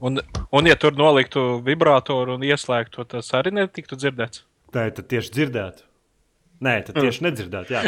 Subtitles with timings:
[0.00, 0.20] Un,
[0.54, 4.44] un, ja tur noliktu vibratoru un ieslēgtu, tas arī netiktu dzirdēts.
[4.74, 5.88] Tā ir tieši dzirdēta.
[6.58, 7.68] Nē, tad tieši nedzirdēt.
[7.70, 7.84] Jā.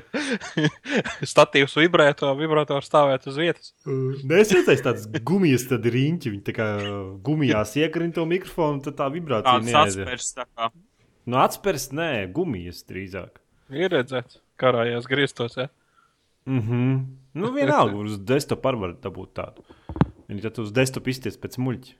[1.32, 3.74] Statīvs vibrēto, vibrators stāvēt uz vietas.
[3.84, 6.32] Nesēties tādas gumijas, tad ir riņķi.
[6.32, 6.68] Viņi tā kā
[7.26, 10.70] gumijās iekrīt to mikrofonu, tad tā vibrācija tā kā.
[11.28, 13.36] Nu, atspērs, nē, gumijas drīzāk.
[13.72, 15.60] Ir redzēts, karājās grieztos.
[15.60, 15.68] Ja?
[16.48, 16.96] Mhm.
[17.36, 19.64] Nu, vienalga, uz desktop arī var dabūt tādu.
[20.32, 21.98] Viņi tad uz desktop izties pēc muļķa.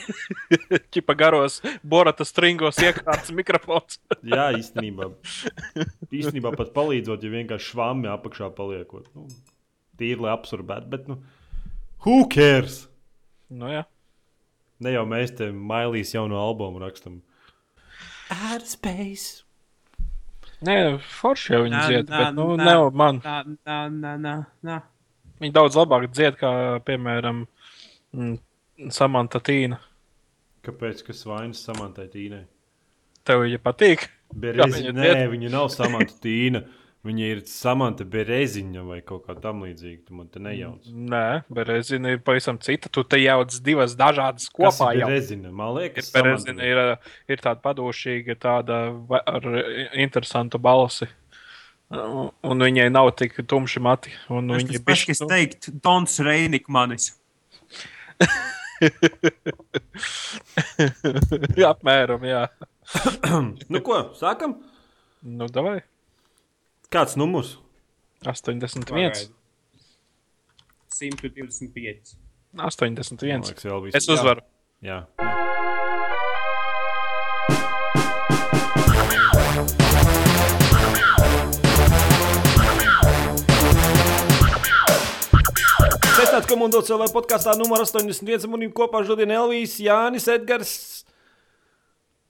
[0.92, 4.00] Čipa garos, borata stringos iekārtas mikrofons.
[4.34, 5.08] Jā, īstenībā.
[6.10, 9.06] īstenībā pat palīdzot, ja vienkārši švāmi apakšā paliekot.
[9.16, 9.28] Nu,
[10.00, 11.20] tīri, lai absorbētu, bet, nu,
[12.04, 12.82] who cares?
[13.52, 13.84] nu, jā.
[14.82, 17.20] Ne jau mēs te mailīs jauno albumu rakstam.
[18.32, 19.44] Outer space.
[20.66, 23.20] Nē, forši jau viņi dzied, bet nu, ne man.
[23.22, 24.34] Nā, nā, nā,
[24.66, 24.78] nā.
[25.42, 26.50] Viņi daudz labāk dzied, kā,
[26.86, 27.61] piemēram, mm,
[28.92, 29.78] Samanta Tīna.
[30.62, 31.02] Kāpēc?
[31.06, 32.44] Kas vainas samantai tīnai?
[33.26, 34.06] Tev viņa patīk?
[34.32, 34.78] Berezi...
[34.78, 35.30] viņa Nē, dzied?
[35.34, 36.62] viņa nav samanta tīna.
[37.02, 40.04] Viņa ir samanta bereziņa vai kaut kā tam līdzīga.
[40.06, 40.84] Tu man te nejauc.
[40.86, 42.86] Nē, Berezina ir pavisam cita.
[42.94, 44.92] Tu te jauc divas dažādas kopā.
[44.94, 45.08] ir jau.
[45.10, 45.50] berezina?
[45.50, 46.82] Man liekas, Samanta- ir,
[47.26, 48.78] ir tāda padošīga, tāda
[49.18, 49.48] ar
[49.98, 51.10] interesantu balsi.
[51.90, 54.14] Un viņai nav tik tumši mati.
[54.30, 57.10] Viņa tas pats, kas teikt, Dons Reinik manis.
[61.72, 62.42] Apmēram, jā.
[63.72, 64.56] Nu, ko, sākam?
[65.22, 65.78] Nu, davai.
[66.92, 67.56] Kāds numurs?
[68.26, 68.84] 81.
[68.88, 69.28] Pagaidi.
[70.92, 72.16] 125.
[72.58, 73.32] 81.
[73.32, 73.96] Man liekas.
[73.96, 74.42] Es uzvaru.
[74.82, 75.06] Jā.
[75.16, 75.42] Sveicināti
[86.52, 88.46] komandos vēl podkāstā numur 81.
[88.52, 90.74] Manim kopā šodien Elvijas, Jānis, Edgars.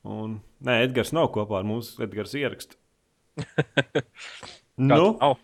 [0.06, 1.92] Un, nē, Edgars nav kopā ar mums.
[2.02, 2.78] Edgars ieraksta.
[4.82, 5.12] Nu?
[5.20, 5.34] Nav.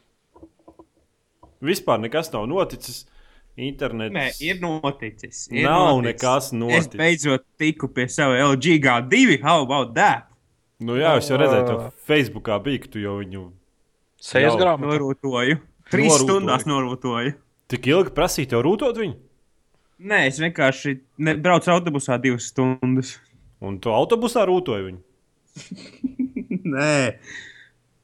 [1.62, 3.02] vispār nekas nav noticis.
[3.58, 4.14] Internets.
[4.14, 5.42] Nē, ir noticis.
[5.52, 6.06] Ir Nav noticis.
[6.06, 6.96] nekas Es noticis.
[6.98, 9.40] beidzot tiku pie sava LG G2.
[9.42, 10.28] How about that?
[10.80, 13.44] Nu, jā, es jau redzēju, to Facebookā bija, ka tu jau viņu
[14.22, 14.92] Sejas grāmatā.
[14.94, 15.58] Norūtoju.
[15.90, 16.24] Trīs Norūtoji.
[16.24, 17.34] stundās norūtoju.
[17.70, 19.16] Tik ilgi prasīja tev rūtot viņu.
[20.08, 20.94] Nē, es vienkārši
[21.26, 23.16] ne, braucu autobusā divas stundas.
[23.64, 25.00] Un tu autobusā rūtoji viņu.
[26.74, 27.18] Nē,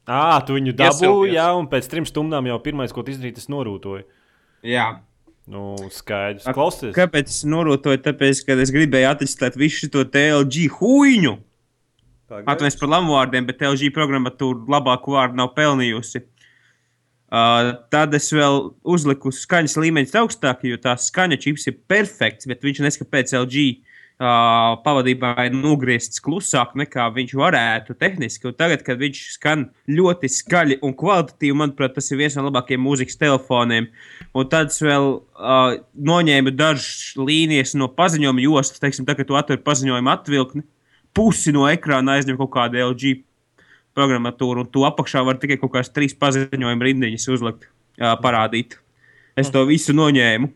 [0.05, 4.05] Ā, tu viņu dabūji, jā, un pēc trim stundām jau pirmais, ko izdarīji, tas norūtoji.
[4.75, 4.91] jā.
[5.45, 6.47] Nu, skaidrs.
[6.57, 7.99] Klausies, Kāpēc es norūtoju?
[8.01, 11.33] Tāpēc, ka es gribēju attīstīt visu šo TLG huīņu.
[12.33, 16.23] Atvainojos par lamu vārdiem, bet LG programmatūra labāku vārdu nav pelnījusi.
[17.35, 22.63] Uh, tad es vēl uzliku skaņas līmeņus augstāk, jo tās skaņa čips ir perfekts, bet
[22.63, 28.47] viņš neska pēc LG uh, pavadībā ir nogriezts klusāk nekā viņš varētu tehniski.
[28.47, 32.85] Un tagad, kad viņš skan ļoti skaļi un kvalitatīvi, manuprāt, tas ir viens no labākajiem
[32.87, 33.89] mūzikas telefoniem.
[34.31, 35.75] Un tad es vēl uh,
[36.13, 40.63] noņēmu dažas līnijas no paziņojuma jostas, teiksim, tā, kad tu atver paziņojumu atvilkni
[41.15, 43.17] pusi no ekrāna aizņem kaut kāda LG
[43.95, 47.69] programmatūra, un tu apakšā var tikai kaut kādas trīs paziņojuma rindiņas uzlikt,
[47.99, 48.77] jā, parādīt.
[49.39, 50.51] Es to visu noņēmu.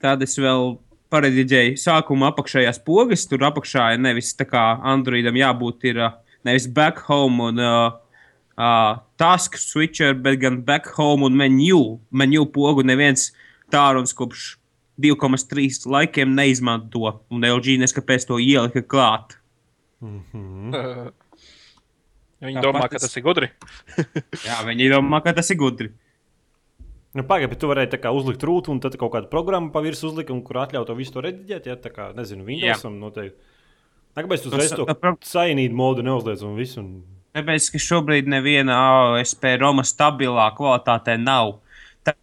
[0.00, 0.78] Tad es vēl
[1.12, 3.26] paredzēju sākuma apakšējās pogas.
[3.28, 6.12] Tur apakšā ir nevis tā kā Androidam jābūt, ir ā,
[6.48, 7.98] nevis back home un uh,
[8.56, 11.98] uh, task switcher, bet gan back home un menu.
[12.10, 13.30] Menu pogu neviens
[13.72, 14.54] tāruns kopš
[15.00, 17.18] 2,3 laikiem neizmanto.
[17.32, 19.36] Un LG neskapēc to ielika klāt.
[20.00, 20.72] Mhm.
[22.40, 23.50] Viņi Tāpat domā, ka tas ir gudri.
[24.48, 25.90] Jā, viņi domā, ka tas ir gudri.
[27.12, 30.30] Nu, Pagaidi, bet tu varēji uzlikt rūtu, un tad kaut kādu programmu pa virsmu uzlikt,
[30.30, 31.66] un kur atļaut to visu to rediģēt.
[31.66, 33.56] Ja tā kā, nezinu, Windowsam noteikti.
[34.16, 34.86] Kāpēc tu uzreiz to
[35.26, 36.82] sainīdu modu neuzliec un visu?
[36.82, 37.02] Un...
[37.36, 38.78] Tāpēc, ka šobrīd neviena
[39.18, 41.58] ASP Roma stabilā kvalitātē nav.
[42.06, 42.16] Ta-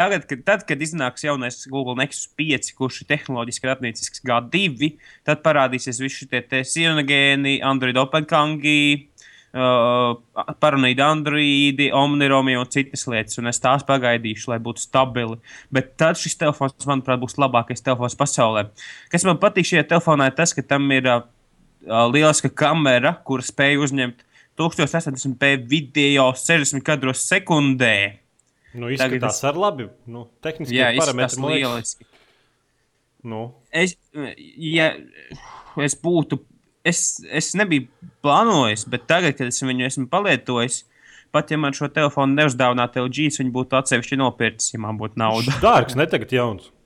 [0.00, 4.94] Tagad, kad, tad, kad iznāks jaunais Google Nexus 5, kurš ir tehnoloģiski ratniecisks G2,
[5.28, 9.09] tad parādīsies visi šie te Sierra-gēni, Android OpenKangi,
[9.54, 13.38] uh, Paranoid Android, Omniromi un citas lietas.
[13.40, 15.38] Un es tās pagaidīšu, lai būtu stabili.
[15.72, 18.68] Bet tad šis telefons, manuprāt, būs labākais telefons pasaulē.
[19.12, 21.22] Kas man patīk šajā telefonā, ir tas, ka tam ir uh,
[21.86, 24.26] uh, lieliska kamera, kur spēj uzņemt
[24.60, 28.18] 1080p video 60 kadros sekundē.
[28.74, 29.88] Nu, Tagad izskatās es- ar labi.
[30.06, 32.06] Nu, tehniski Jā, parametri lieliski.
[33.22, 33.96] Nu, Es,
[34.56, 34.94] ja
[35.84, 36.38] es būtu,
[36.86, 37.88] es, es nebiju
[38.24, 40.82] plānojis, bet tagad, kad es viņu esmu palietojis,
[41.34, 45.20] pat ja man šo telefonu neuzdāvinātu LG, es viņu būtu atsevišķi nopircis, ja man būtu
[45.20, 45.56] nauda.
[45.64, 46.70] dārgs, ne tagad jauns.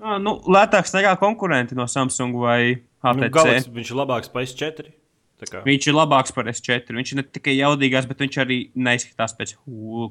[0.00, 3.18] Ah, nu, lētāks nekā konkurenti no Samsung vai HTC.
[3.20, 4.94] Nu, Galaxy, viņš ir labāks par S4.
[5.40, 5.60] Tā kā.
[5.66, 6.94] Viņš ir labāks par S4.
[6.96, 9.52] Viņš ir ne tikai jaudīgāks, bet viņš arī neizskatās pēc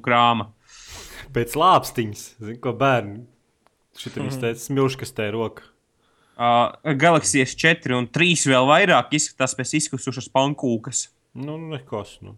[0.06, 0.46] krāma.
[1.34, 3.24] Pēc lāpstiņas, zinu, ko bērni.
[3.98, 4.28] Mhm.
[4.28, 4.40] mm.
[4.44, 5.66] teica, smilškas te roka.
[6.40, 11.08] Uh, Galaxy S4 un 3 vēl vairāk izskatās pēc izkusušas pankūkas.
[11.36, 12.16] Nu, nekas.
[12.24, 12.36] Nu.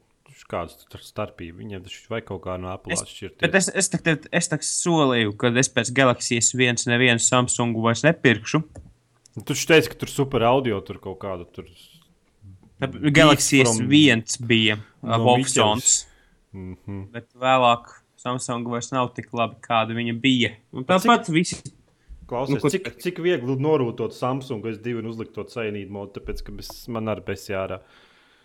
[0.52, 1.60] Kāds tur starpība?
[1.62, 3.36] Viņiem taču vajag kaut kā no Apple Es- atšķirt.
[3.40, 8.02] Bet es, es, tā, es tā solīju, ka es pēc Galaxy S1 nevienu Samsungu vairs
[8.04, 8.60] nepirkšu.
[9.38, 11.70] Tu taču teici, ka tur super audio tur kaut kādu tur.
[13.14, 16.06] Galaxy from- S1 bija uh, no Wolfsons,
[16.52, 17.06] Mm -hmm.
[17.12, 17.84] bet vēlāk
[18.16, 20.50] Samsung vairs nav tik labi, kāda viņa bija.
[20.72, 21.62] Un Tāpat visi
[22.28, 26.42] Klausies, Nu, ko- cik, cik viegli norotot Samsung S2 un uzlikt to cēnīt modu, tāpēc,
[26.46, 27.80] ka bez, man arī bez jārā.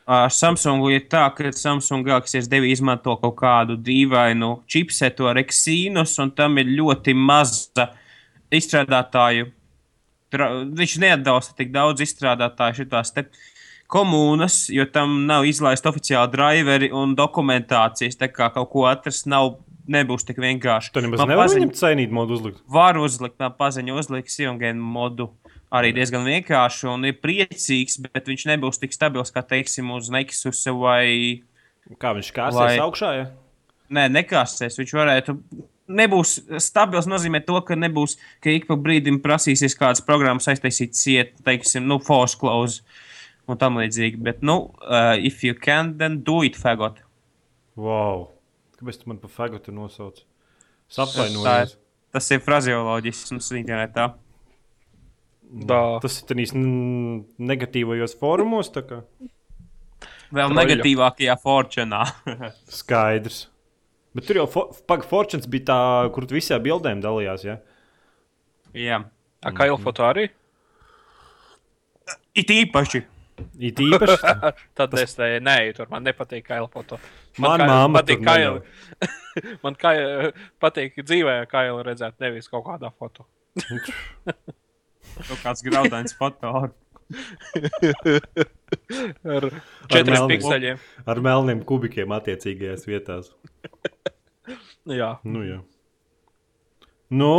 [0.07, 6.18] Ar Samsungu ir tā, ka Samsung Galaxy S2 izmanto kaut kādu dīvainu čipsetu ar eksīnus,
[6.24, 7.89] un tam ir ļoti maza
[8.51, 9.51] izstrādātāju.
[10.31, 13.25] Tra- Viņš neatbalsta tik daudz izstrādātāju šitās te
[13.88, 18.18] komunas, jo tam nav izlaista oficiāla driveri un dokumentācijas.
[18.19, 19.57] Tā kā kaut ko atrast nav,
[19.88, 20.92] nebūs tik vienkārši.
[20.94, 22.62] Tu nemaz Man nevari paziņ- viņam cēnīt modu uzlikt.
[22.68, 25.30] var uzlikt, man paziņo, uzlikt Siongen modu.
[25.72, 30.63] Arī diezgan vienkārši un ir priecīgs, bet viņš nebūs tik stabils kā, teiksim, uz Nexus
[30.72, 31.42] vai.
[32.00, 33.10] Kā viņš kāsies Lai- augšā?
[33.18, 33.25] Ja?
[33.92, 34.78] Nē, nekāsties.
[34.80, 35.39] Viņš varētu.
[35.90, 41.31] Nebūs stabils, nozīmē to, ka nebūs, ka ik pa brīdim prasīsies kādas programmas aiztaisīt ciet,
[41.45, 42.81] teiksim, nu, force close
[43.48, 44.19] un tam līdzīgi.
[44.22, 46.98] Bet, nu, uh, if you can, then do it, fagot.
[47.78, 48.28] Wow.
[48.77, 50.19] Kāpēc tu man pa fagotu nosauc?
[50.94, 51.75] Sapvainojies.
[52.13, 54.12] Tas ir frazeoloģisks internetā.
[55.68, 55.79] Da.
[56.03, 58.69] Tas ir tenīs negatīvajos fórumos.
[58.75, 59.01] kā?
[60.27, 60.57] Vēl Troļļu.
[60.59, 62.01] negatīvākajā forčunā.
[62.79, 63.45] Skaidrs.
[64.18, 65.77] Bet tur jau fo- Pag Fortunes bija tā,
[66.15, 67.44] kur tu visām bildēm dalījās.
[67.47, 67.57] Ja?
[68.73, 69.01] Jā.
[69.45, 70.27] A Kaila foto arī?
[72.38, 73.03] It īpaši.
[73.60, 74.34] It īpaši.
[74.78, 76.98] Tad es te nē, tur man nepatīk Kaila foto.
[77.38, 78.60] Man Kaila mamma patīk tur Kaila.
[79.66, 80.31] man Kaila
[80.63, 83.28] patīk dzīvē Kaila redzēt, nevis kaut kādā foto.
[83.57, 86.68] Kaut kāds graudains foto.
[89.24, 89.48] Ar
[89.92, 90.81] četriem pikseļiem.
[91.07, 93.31] Ar melniem kubikiem attiecīgajās vietās.
[95.00, 95.18] Jā.
[95.28, 95.57] Nu, jā.
[97.12, 97.31] Nu,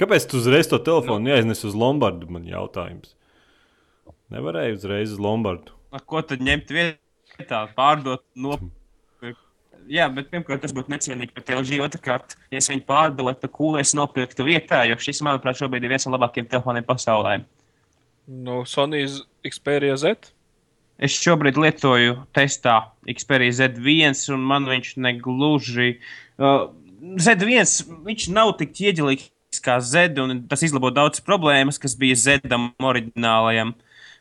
[0.00, 1.28] kāpēc tu uzreiz to telefonu nu.
[1.28, 2.28] neaiznes uz Lombardu?
[2.32, 3.12] Man jautājums.
[4.36, 5.74] Nevarēju uzreiz uz Lombardu.
[5.96, 8.24] Ar ko tad ņemt vietā, pārdot?
[8.36, 8.58] No...
[9.86, 11.76] Jā, bet pirmkārt, tas būtu necienīgi pret LG.
[11.84, 15.92] Otrakārt, ja es viņu pārdotu, tad ko es nopirktu vietā, jo šis, manuprāt, šobrīd ir
[15.94, 17.36] viens no labākajiem telefoniem pasaulē.
[18.26, 20.32] Nu, Sony's Xperia Z.
[20.98, 26.00] Es šobrīd lietoju testā Xperia Z1, un man viņš negluži.
[26.34, 26.66] Uh,
[27.22, 32.72] Z1 viņš nav tik ieģilīgs kā Z, un tas izlabo daudz problēmas, kas bija Zedam
[32.82, 33.76] oriģinālajam.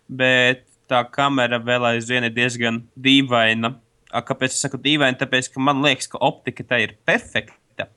[0.07, 3.73] Bet tā kamera vēl aizvien ir diezgan dīvaina.
[4.11, 5.17] A, Kāpēc es saku dīvaini?
[5.19, 7.89] Tāpēc, ka man liekas, ka optika tā ir perfekta.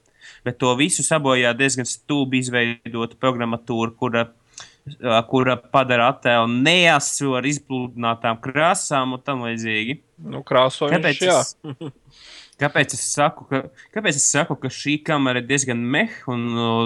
[0.47, 4.29] Bet to visu sabojā diezgan stulbi izveidota programmatūra, kura
[5.29, 9.99] kura padara attēlu neasu ar izpludinātām krāsām un tam līdzīgi.
[10.33, 10.95] Nu, krāsojums.
[10.97, 11.39] Kāpēc Jā.
[11.43, 11.57] es,
[12.59, 13.61] kāpēc, es saku, ka,
[13.95, 16.45] kāpēc es saku, ka šī kamera ir diezgan meha un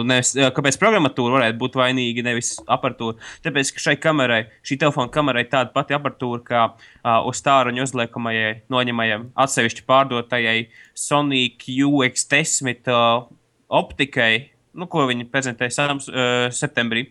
[0.09, 3.19] nevis, ā, kāpēc programmatūra varētu būt vainīga, nevis aparatūra?
[3.45, 8.53] Tāpēc, ka šai kamerai, šī telefona kamerai tāda pati aparatūra kā uh, uz tāruņa uzliekamajai,
[8.73, 10.59] noņemajai, atsevišķi pārdotajai
[10.99, 13.31] Sony QX10 uh,
[13.73, 14.33] optikai,
[14.77, 17.09] nu, ko viņi prezentēja sams, uh, septembrī.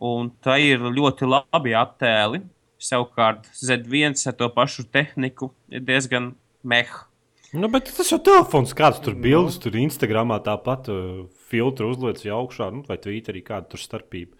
[0.00, 2.40] Un tā ir ļoti labi attēli.
[2.80, 6.32] Savukārt Z1 ar to pašu tehniku ir diezgan
[6.64, 7.09] meha.
[7.52, 12.36] Nu, bet tas jau telefons, kāds tur bildes, tur Instagramā tāpat uh, filtru uzliec jau
[12.44, 14.36] augšā, nu, vai Twitterī kāda tur starpība.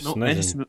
[0.00, 0.40] Es Nu, es nezinu.
[0.40, 0.66] esmu,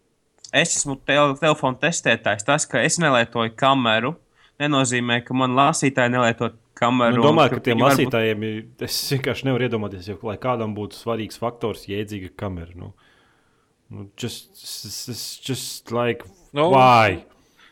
[0.62, 2.46] es esmu tel telefona testētājs.
[2.46, 4.13] Tas, ka es nelietoju kameru,
[4.62, 7.18] nenozīmē, ka man lasītāji nelieto kameru.
[7.18, 8.62] Nu, un domāju, ka tiem varbūt- lasītājiem ir.
[8.86, 12.70] Es vienkārši nevaru iedomāties, ja, lai kādam būtu svarīgs faktors, jēdzīga kamera.
[12.75, 12.94] Nu,
[13.89, 17.24] nu, just, just, just like, Nu, why?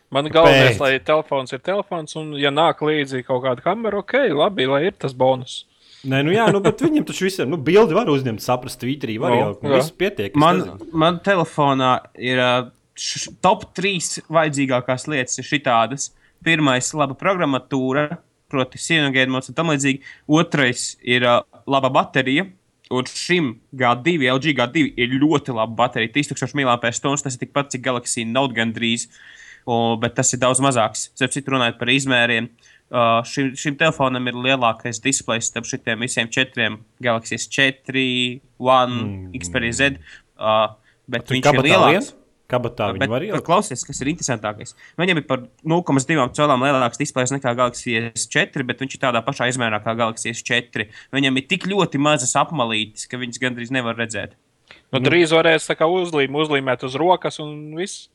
[0.10, 0.80] Man galvenais, Kāpēc?
[0.82, 4.96] lai telefons ir telefons, un, ja nāk līdzi kaut kāda kamera, ok, labi, lai ir
[4.98, 5.64] tas bonus.
[6.10, 9.36] Nē, nu jā, nu, bet viņam taču visiem, nu, bildi var uzņemt, saprast, Twitterī var
[9.36, 9.82] jau, nu, jā.
[9.82, 10.38] viss pietiek.
[10.40, 10.88] Man, nezinu.
[11.04, 16.10] man telefonā ir uh, š- top 3 vajadzīgākās lietas, ir šitādas.
[16.46, 18.08] Pirmais, laba programmatūra,
[18.50, 20.00] proti, sienogēda mods un tam līdzīgi.
[20.40, 22.48] Otrais ir uh, laba baterija.
[22.90, 26.10] Un šim G2, LG G2 ir ļoti laba baterija.
[26.16, 29.10] 3000 mAh, tas ir tikpat cik Galaxy Note gandrīz,
[29.70, 31.10] o, bet tas ir daudz mazāks.
[31.14, 32.50] Starp citu, runājot par izmēriem,
[32.90, 38.06] Uh, šim, šim telefonam ir lielākais displejs starp šiem visiem četriem Galaxy 4,
[38.58, 39.36] One, mm.
[39.44, 40.00] Xperia Z.
[40.34, 40.72] Uh,
[41.06, 42.10] bet Tur viņš ir lielāks.
[42.10, 42.16] vien?
[42.50, 43.46] Kabatā Bet, viņi var bet ielikt.
[43.46, 44.74] klausies, kas ir interesantākais.
[44.98, 49.52] Viņam ir par 0,2 colām lielāks displejs nekā Galaxy S4, bet viņš ir tādā pašā
[49.52, 50.88] izmērā kā Galaxy S4.
[51.14, 54.34] Viņam ir tik ļoti mazas apmalītes, ka viņas gandrīz nevar redzēt.
[54.90, 58.10] Nu, drīz varēs kā uzlīm, uzlīmēt uz rokas un viss.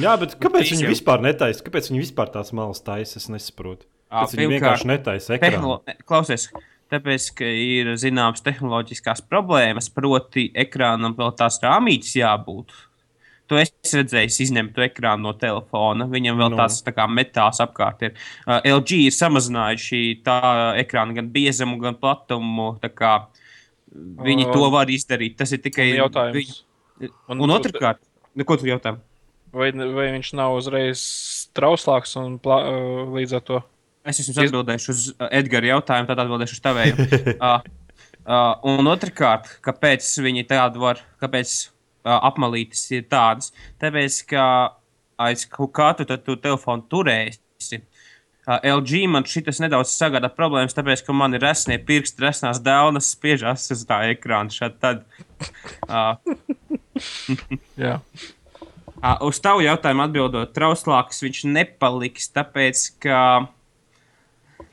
[0.00, 0.90] Jā, bet kāpēc Trīs viņi jau.
[0.92, 1.64] vispār netaisa?
[1.66, 3.16] Kāpēc viņi vispār tās malas taisa?
[3.20, 3.86] Es nesaprotu.
[4.10, 5.54] Kāpēc viņi vienkārši netaisa ekrānu?
[5.56, 5.96] Tehnolo...
[6.08, 6.48] Klausies,
[6.92, 12.74] tāpēc, ka ir zināmas tehnoloģiskās problēmas, proti, ekrānam vēl tās rāmītes jābūt.
[13.50, 16.04] Tu esi redzējis, izņemt to ekrānu no telefona.
[16.10, 16.58] Viņam vēl Nu.
[16.60, 18.12] tāds tā kā metāls apkārt ir.
[18.46, 20.36] Uh, LG ir samazinājuši tā
[20.84, 22.76] ekrāna gan biezumu, gan platumu.
[22.82, 23.14] tā kā
[23.90, 24.52] Viņi O.
[24.54, 25.34] to var izdarīt.
[25.34, 26.36] Tas ir tikai Un jautājums.
[27.00, 27.10] Viņi...
[27.32, 27.98] Un, Un otrkārt,
[28.36, 28.96] nu, ko tu jautā?
[29.50, 31.02] Vai, vai viņš nav uzreiz
[31.56, 33.60] trauslāks un plā, uh, līdz ar to?
[34.06, 37.06] Es jums atbildēšu uz uh, Edgara jautājumu, tad atbildēšu uz tavēju.
[37.34, 37.56] uh,
[38.24, 43.50] uh, un otrkārt, kāpēc viņi tādu var, kāpēc uh, apmalītes ir tādas?
[43.82, 44.44] Tāpēc, ka
[45.20, 47.82] aiz kaut kā tu tad tu telefonu turēsi.
[48.46, 53.12] Uh, LG man šis nedaudz sagādā problēmas, tāpēc, ka man ir resnie pirksti, resnās dēlnas,
[53.16, 54.54] spiežās uz tā ekrāna.
[54.54, 55.04] Šad tad.
[55.84, 56.14] Uh,
[59.30, 63.22] uz tavu jautājumu atbildot, trauslāks viņš nepaliks, tāpēc, ka.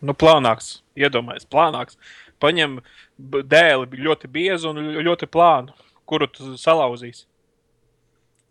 [0.03, 0.81] Nu, plānāks.
[0.97, 1.97] Iedomājies, plānāks.
[2.41, 2.77] Paņem
[3.17, 5.73] dēli ļoti biezu un ļoti plānu,
[6.09, 7.25] kuru tu salauzīsi.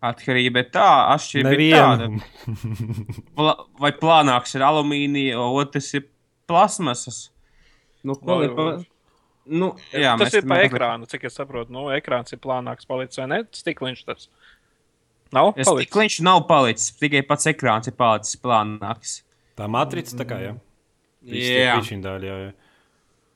[0.07, 2.09] Atkarība ir tā, atšķirība ir tāda.
[2.11, 3.55] Nevienu.
[3.81, 6.05] Vai plānāks ir alumīnija, otrs ir
[6.49, 7.17] plasmasas.
[8.05, 8.67] Nu, ko pa...
[9.49, 11.73] nu, jā, tas mēs ir pa ekrānu, cik es saprotu.
[11.75, 13.41] Nu, ekrāns ir plānāks, palicis vai ne?
[13.55, 14.29] Stikliņš tas.
[15.35, 15.87] Nav Es palicis.
[15.87, 19.19] Stikliņš nav palicis, tikai pats ekrāns ir palicis plānāks.
[19.57, 20.55] Tā matrica tā kā, jā.
[21.27, 21.75] Jā.
[21.81, 22.55] Daļa, jā, jā.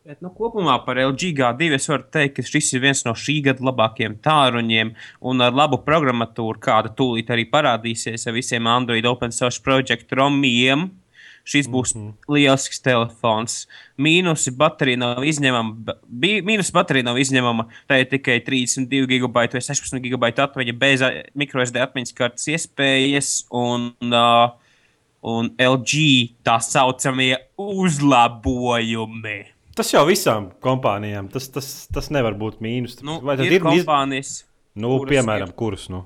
[0.02, 3.36] Bet, nu, kopumā par LG G2 es varu teikt, ka šis ir viens no šī
[3.46, 4.96] gada labākajiem tāruņiem,
[5.30, 10.88] un ar labu programmatūru, kāda tūlīt arī parādīsies ar visiem Android Open Source projektu romiem.
[11.44, 12.34] Šis būs mm -hmm.
[12.36, 13.68] lielisks telefons.
[13.98, 15.96] Mīnusi baterija nav izņemama.
[16.10, 17.68] Mīnus baterija nav izņemama.
[17.90, 21.02] Tā ir tikai 32 gigabaita vai 16 gigabaita atmiņa bez
[21.36, 23.46] microSD atmiņas kartes iespējas.
[23.52, 24.52] Un, uh,
[25.22, 26.04] un LG
[26.44, 29.40] tā saucamie uzlabojumi.
[29.78, 31.30] Tas jau visām kompānijām.
[31.32, 32.98] Tas, tas, tas nevar būt mīnus.
[33.06, 33.68] Nu, Vai tad ir ir, iz...
[33.68, 34.34] kompānijas,
[34.76, 35.88] nu, kuras piemēram, ir- kurus?
[35.94, 36.04] Nu?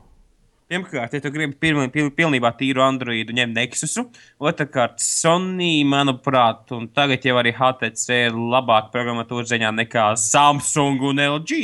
[0.65, 4.07] Pirmkārt, ja tu gribi piln, pil, pilnībā tīru Androidu, ņem Nexusu.
[4.41, 11.21] Otrakārt, Sony, manuprāt, un tagad jau arī HTC ir labāka programmatūra ziņā nekā Samsung un
[11.21, 11.59] LG.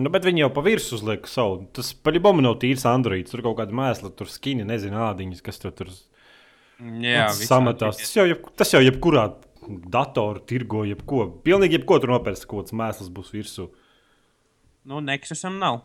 [0.00, 1.62] Nu, bet viņi jau pa virsmu uzliek savu.
[1.76, 3.28] Tas paļāvām nav tīrs Android.
[3.28, 5.92] Tur kaut kāda mēsla, tur skini, nezinu, ādiņas, kas tur, tur
[7.04, 8.00] Jā, sametās.
[8.00, 9.26] Tas jau, jeb, tas jau jebkurā
[9.92, 11.26] datorā tirgo, jebko.
[11.44, 13.68] Pilnīgi jebko tur nopērts, kaut kāds mēsls būs virsū.
[14.88, 15.82] Nu, Nexusam nav.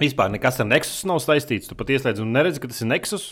[0.00, 1.68] Vispār nekas ar Nexus nav saistīts.
[1.68, 3.26] Tu pat ieslēdz un neredzi, ka tas ir Nexus.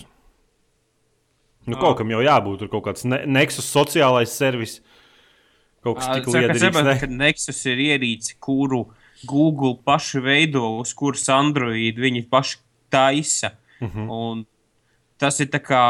[1.69, 1.81] Nu, Ā.
[1.81, 2.63] kaut kam jau jābūt.
[2.63, 4.79] Tur kaut kāds ne Nexus sociālais servis.
[5.85, 6.83] Kaut kas tik liederīgs.
[6.85, 6.97] ne?
[7.01, 8.85] ka Nexus ir ierīce, kuru
[9.29, 12.61] Google paši veido, uz kuras Android viņi paši
[12.93, 13.55] taisa.
[13.81, 13.91] Mhm.
[13.99, 14.11] -huh.
[14.11, 14.47] Un
[15.19, 15.83] tas ir tā kā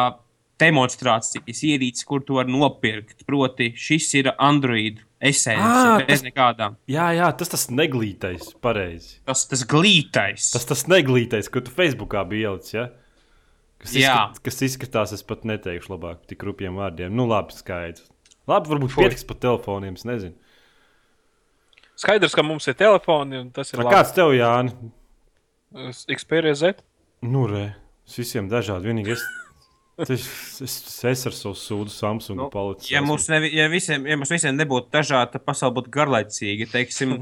[0.61, 3.25] demonstrācijas ierīce, kur tu vari nopirkt.
[3.29, 6.77] Proti, šis ir Android esence, Ā, bez nekādām.
[6.91, 9.19] Jā, jā, tas tas neglītais, pareizi.
[9.29, 10.51] Tas tas glītais.
[10.55, 12.75] Tas tas neglītais, ko tu Facebookā biji ielicis.
[12.77, 12.87] Ja?
[13.79, 17.13] Kas, izskat, kas izskatās, es pat neteikšu labāk, tik rupjiem vārdiem.
[17.15, 18.09] Nu, labi, skaidrs.
[18.51, 19.05] Labi, varbūt Fui.
[19.05, 20.35] pietiks par telefoniem, es nezinu.
[21.99, 23.95] Skaidrs, ka mums ir telefoni, un tas ir Tā labi.
[23.95, 24.75] kāds tev, Jāni?
[26.15, 26.81] Xperia Z.
[27.27, 27.65] Nu, re,
[28.17, 28.89] visiem dažādi.
[28.91, 29.25] Vienīgi es,
[30.07, 30.27] es,
[30.63, 30.77] es,
[31.11, 32.91] es ar savu sūdu Samsung nu, palicis.
[32.93, 36.69] Ja mums, nevi, ja, visiem, ja mums visiem nebūtu dažādi, tad pasaule būtu garlaicīga.
[36.73, 37.17] Teiksim,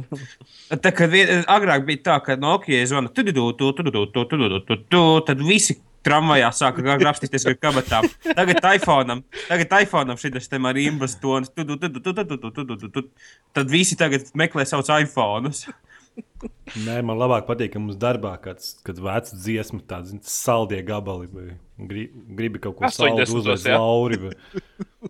[0.70, 4.06] tā, kad vien, agrāk bija tā, ka Nokia zvana, tu, tu, tu, tu, tu, tu,
[4.12, 8.06] tu, tu, tu, tu, tad visi tramvajā sāka grafstīties ar kabatām.
[8.28, 12.36] Tagad iPhone, tagad iPhone šis te ar imbas tonu, tu, tu, tu, tu, tu, tu,
[12.36, 13.08] tu, tu, tu, tu, tu.
[13.56, 15.50] tad visi tagad meklē savus iPhone.
[16.86, 21.28] Nē, man labāk patīk, ka mums darbā kāds kad vecs dziesmu, tāds saldie gabali.
[21.32, 21.56] vai
[21.88, 22.06] Gri,
[22.38, 23.26] gribi kaut ko 80.
[23.26, 24.16] saldu uzlikt lauri.
[24.16, 24.62] vai-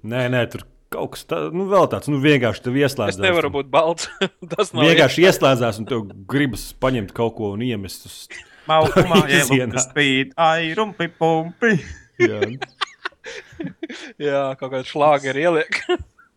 [0.03, 3.17] Nē, nē, tur kaut kas tāds, nu, vēl tāds, nu, vienkārši tev ieslēdzas.
[3.19, 4.09] Es nevaru būt balts.
[4.55, 8.19] tas nav Vienkārši ieslēdzās, un tev gribas paņemt kaut ko un iemest uz.
[8.67, 9.71] Maukumā, Izienā.
[9.71, 11.77] ielūk, spīd, ai, rumpi, pumpi.
[12.19, 12.41] Jā.
[14.23, 15.79] Jā, kaut kāda šlāga ir ieliek.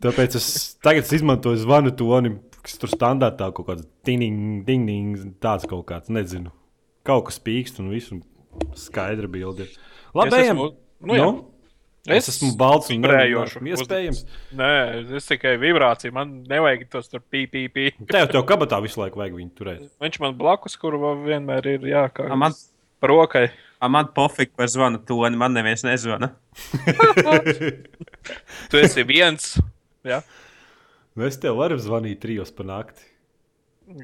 [0.03, 0.45] Tāpēc es
[0.83, 2.31] tagad es izmantoju zvanu toni,
[2.63, 6.51] kas tur standartā kaut kāds ding, ding, ding, tāds kaut kāds, nezinu.
[7.07, 8.23] Kaut kas pīkst un viss un
[8.75, 9.67] skaidra bilde.
[10.15, 10.57] Labi, Es ejam.
[10.57, 10.75] esmu-
[11.07, 11.29] nu jā.
[12.09, 13.57] Es, es esmu balts un vibrējošs.
[13.73, 14.21] Iespējams.
[14.57, 14.69] Nē,
[15.19, 16.13] es tikai vibrāciju.
[16.15, 17.91] Man nevajag tos tur pīpīpī.
[18.09, 19.83] Tev tev kabatā visu laiku vajag viņu turēt.
[20.01, 20.95] Viņš man blakus, kur
[21.27, 22.29] vienmēr ir jākā.
[22.31, 22.55] A, man,
[22.99, 23.49] Par rokai.
[23.79, 26.31] a, man pofīgi par zvanu toni, man neviens nezvana.
[28.71, 29.55] Tu esi viens.
[30.07, 30.21] Jā,
[31.17, 33.01] Es tev varu zvanīt trijos pa nakti.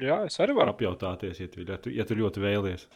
[0.02, 0.72] Jā es arī varu.
[0.74, 2.86] Apjautāties, ja tu, ja tu, ja tu ļoti vēlies.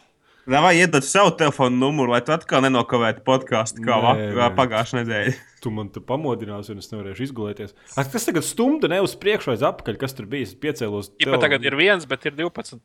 [0.51, 4.31] Vai iedod savu telefonu numuru, lai tu atkal nenokavētu podkāstu kā Nē, va- nē.
[4.35, 5.35] kā pagājušā nedēļa?
[5.63, 7.75] Tu man te pamodināsi, un es nevarēšu izgulēties.
[8.01, 9.99] Ak, kas tagad stumda ne uz priekšu, vai atpakaļ?
[10.01, 10.49] Kas tur bija?
[10.49, 11.13] Es piecēlos.
[11.21, 12.81] Ja pat tagad ir viens, bet ir 12.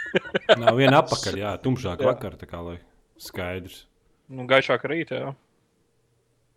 [0.60, 2.10] Nav viena apakaļ, jā, tumšāk Jā.
[2.10, 2.76] vakar, tā kā lai
[3.22, 3.84] skaidrs.
[4.28, 5.32] Nu, gaišāk rīt, jā.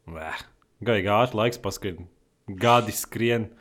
[0.10, 0.44] Vēh.
[0.84, 2.08] Gaigi ātri laiks paskrien.
[2.50, 3.52] Gadi skrien.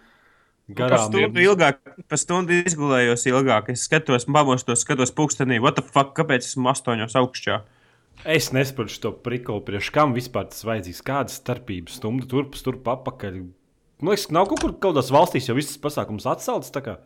[0.68, 1.78] Par Garām stundu ilgāk,
[2.10, 3.70] par stundu izgulējos ilgāk.
[3.72, 5.56] Es skatos, pamostos, skatos pūkstenī.
[5.64, 7.62] What the fuck, kāpēc esmu astoņos augšā?
[8.28, 11.00] Es nesaprotu šo prikolu, priekš kam vispār tas vajadzīgs.
[11.06, 13.40] Kādas starpības stundu turp, turp apakaļ.
[14.02, 16.74] Man liekas, ka nav kaut kur kaut kādās valstīs jau viss pasākums atcelts.
[16.74, 16.98] tā kā.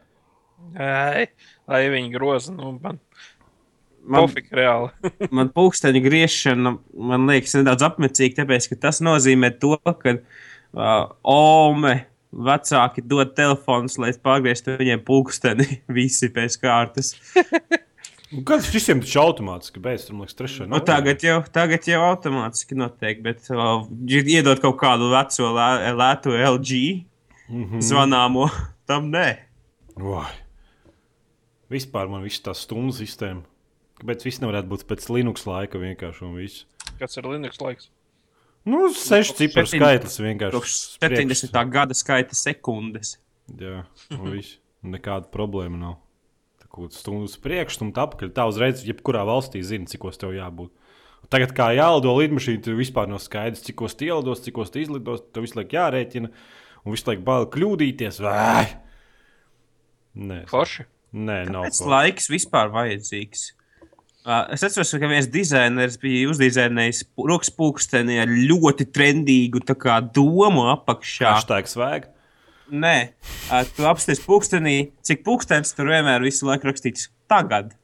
[0.74, 1.30] Ei,
[1.70, 2.98] lai viņi groza, nu, man
[4.02, 4.90] Man, pofīgi reāli.
[5.36, 6.72] man pūksteņa griešana,
[7.10, 11.94] man liekas, nedaudz apmecīga, tāpēc, ka tas nozīmē to, ka uh, Ome
[12.32, 17.14] vecāki dod telefonus, lai pārgrieztu viņiem pūksteni visi pēc kārtas.
[18.32, 20.66] Nu, Kāds visiem taču automātiski beidz, tur man liekas, trešā.
[20.70, 26.32] Nu, tagad, jau, tagad jau automātiski notiek, bet uh, iedot kaut kādu veco lē, lētu
[26.32, 26.80] LG
[27.48, 27.84] mm -hmm.
[27.84, 28.48] zvanāmo,
[28.88, 29.28] tam nē.
[30.00, 30.30] Vai.
[31.72, 33.44] Vispār man viss tā stundu sistēma.
[34.00, 36.64] Kāpēc viss nevarētu būt pēc Linux laika vienkārši un viss?
[36.98, 37.90] Kas ir Linux laiks?
[38.68, 40.54] Nu, sešu ciparu skaitlis vienkārši.
[40.54, 41.56] Kopš 70.
[41.72, 43.16] gada skaita sekundes.
[43.58, 43.82] Jā,
[44.14, 44.58] un viss.
[44.82, 45.96] Nekāda problēma nav.
[46.62, 48.30] Tā kā stundu uz priekšu, stundu atpakaļ.
[48.34, 50.72] Tā uzreiz, jebkurā valstī zina, cikos tev jābūt.
[51.30, 55.22] Tagad, kā jālido lidmašīna, tur vispār nav skaidrs, cikos tie ielidos, cikos tie izlidos.
[55.34, 56.30] Tev visu laiku jārēķina,
[56.82, 58.18] un visu laiku bail kļūdīties.
[58.24, 58.66] Vai!
[60.18, 60.84] Nē, Forši.
[61.14, 61.68] nē nav.
[61.68, 61.90] Kāds ko.
[61.94, 63.46] laiks vispār vajadzīgs?
[64.22, 70.68] Es atceros, ka viens dizainers bija uzdizainējis pu- rokas pulksteni ar ļoti trendīgu kā, domu
[70.70, 71.32] apakšā.
[71.34, 72.06] Hashtag svēg.
[72.72, 73.12] Nē,
[73.76, 77.74] tu apsties pulkstenī, cik pulkstenis tur vienmēr visu laiku rakstīts tagad.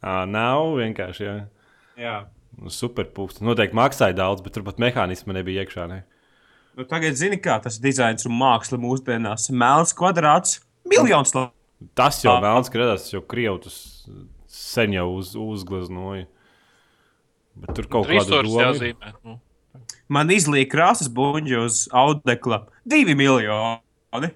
[0.00, 1.26] Ā, nav vienkārši.
[1.26, 1.34] Jā.
[2.00, 2.14] Jā.
[2.60, 3.42] Nu, Superpūks.
[3.44, 5.88] Noteikti maksāja daudz, bet turpat mehānisma nebija iekšā.
[5.90, 6.02] Ne?
[6.78, 9.50] Nu, tagad zini, kā tas dizains un māksla mūsdienās.
[9.52, 11.34] Melns kvadrāts, miljons.
[11.98, 12.38] Tas jau
[12.72, 13.76] ka radās jau krievtus
[14.50, 16.26] sen jau uz, uzgleznoja.
[17.60, 18.68] Bet tur kaut kāda Resursi doma ir.
[18.74, 19.12] jāzīmē.
[19.26, 19.38] Nu.
[20.10, 22.64] Man izlīja krāsas buļģi uz audekla.
[22.88, 24.30] Divi miljoni.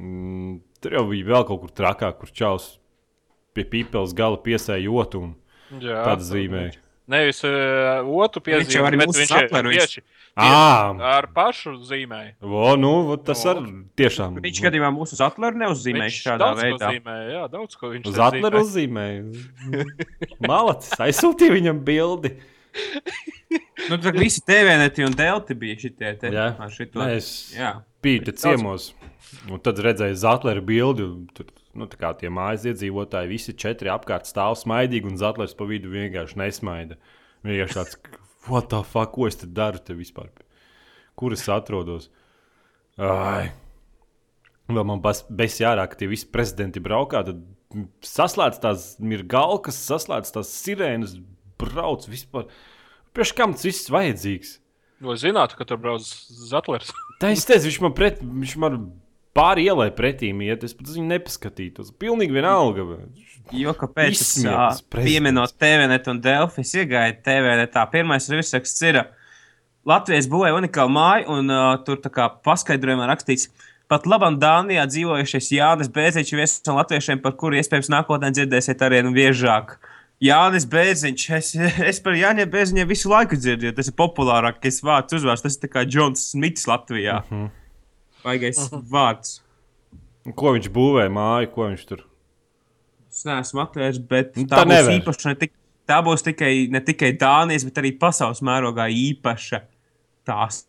[0.00, 2.70] Mm, tur jau bija vēl kaut kur trakāk, kur čaus
[3.56, 5.34] pie pīpeles gala piesēja jotu un
[5.82, 6.76] Jā, tādu zīmēja.
[7.10, 10.04] Nevis uh, otru jau piezīmi, arī bet viņš ir sapler, viņš- tieši
[10.38, 12.34] Ā, ar pašu zīmēju.
[12.40, 13.50] vo, nu, tas O.
[13.50, 13.64] arī
[13.98, 14.38] tiešām.
[14.40, 16.92] Viņš gadījumā mūsu uz atleru neuzzīmēja šādā veidā.
[16.94, 19.24] zīmēja, jā, daudz ko viņš Uz atleru zīmēja.
[19.26, 19.84] uzzīmēja.
[20.50, 22.34] Malacis aizsūtīja viņam bildi.
[23.90, 26.30] Nu, tad visi TVNeti un Delti bija šitie te.
[26.30, 27.00] Jā, ar šito.
[27.02, 27.72] Nē, es Jā.
[28.04, 28.92] biju te ciemos.
[29.50, 31.02] Un tad redzēju Zatleru bildi.
[31.10, 35.54] un Tur, nu, tā kā tie mājas iedzīvotāji, visi četri apkārt stāv smaidīgi, un Zatlers
[35.58, 36.96] pa vidu vienkārši nesmaida.
[37.46, 37.98] Vienkārši tāds,
[38.48, 40.30] what the fuck, ko es te daru te vispār?
[41.18, 42.08] Kur es atrodos?
[43.00, 43.50] Ai.
[44.70, 47.42] Vēl man bez jārāk, ka tie visi prezidenti braukā, tad
[48.06, 51.16] saslēdz tās mirgalkas, saslēdz tās sirēnas,
[51.60, 52.48] brauc vispār.
[53.14, 54.56] Priekš kam tas viss vajadzīgs?
[55.00, 56.92] Vai zinātu, ka tur brauc Zatlers?
[57.20, 58.82] Tā es teicu, viņš man, pret, viņš man
[59.36, 60.64] pāri ielai pretī iet.
[60.66, 61.94] Es pat viņu nepaskatītos.
[62.00, 62.86] Pilnīgi vienalga.
[63.52, 67.82] Jo kāpēc es pieminot TVNet un Delfi, es iegāju TVNetā.
[67.90, 69.04] Pirmais virsraksts ir ā,
[69.88, 73.48] Latvijas būvēja unikālu māju, un uh, tur tā kā paskaidrojumā rakstīts.
[73.90, 79.00] Pat labam Dānijā dzīvojušais Jānis Bēziņš viens no latviešiem, par kuru iespējams nākotnē dzirdēsiet arī
[79.02, 79.78] nu biežāk.
[80.22, 81.54] Jānis Bēziņš, es,
[81.90, 85.72] es par Jāņiem Bēziņiem visu laiku dzirdēju, tas ir populārākais vārds uzvārds, tas ir tā
[85.72, 87.22] kā Džons Smits Latvijā.
[87.24, 87.48] Uh -huh.
[88.24, 88.84] Vaigais uh -huh.
[88.92, 89.40] vārds.
[90.36, 92.09] Ko viņš būvēja māju, ko viņš tur?
[93.20, 94.94] Es neesmu atvērts, bet Nu, tā, tā būs nevar.
[94.96, 95.32] īpaša.
[95.34, 95.52] Ne tik,
[95.90, 99.60] tā būs tikai, ne tikai Dānijas, bet arī pasaules mērogā īpaša.
[100.30, 100.62] Tās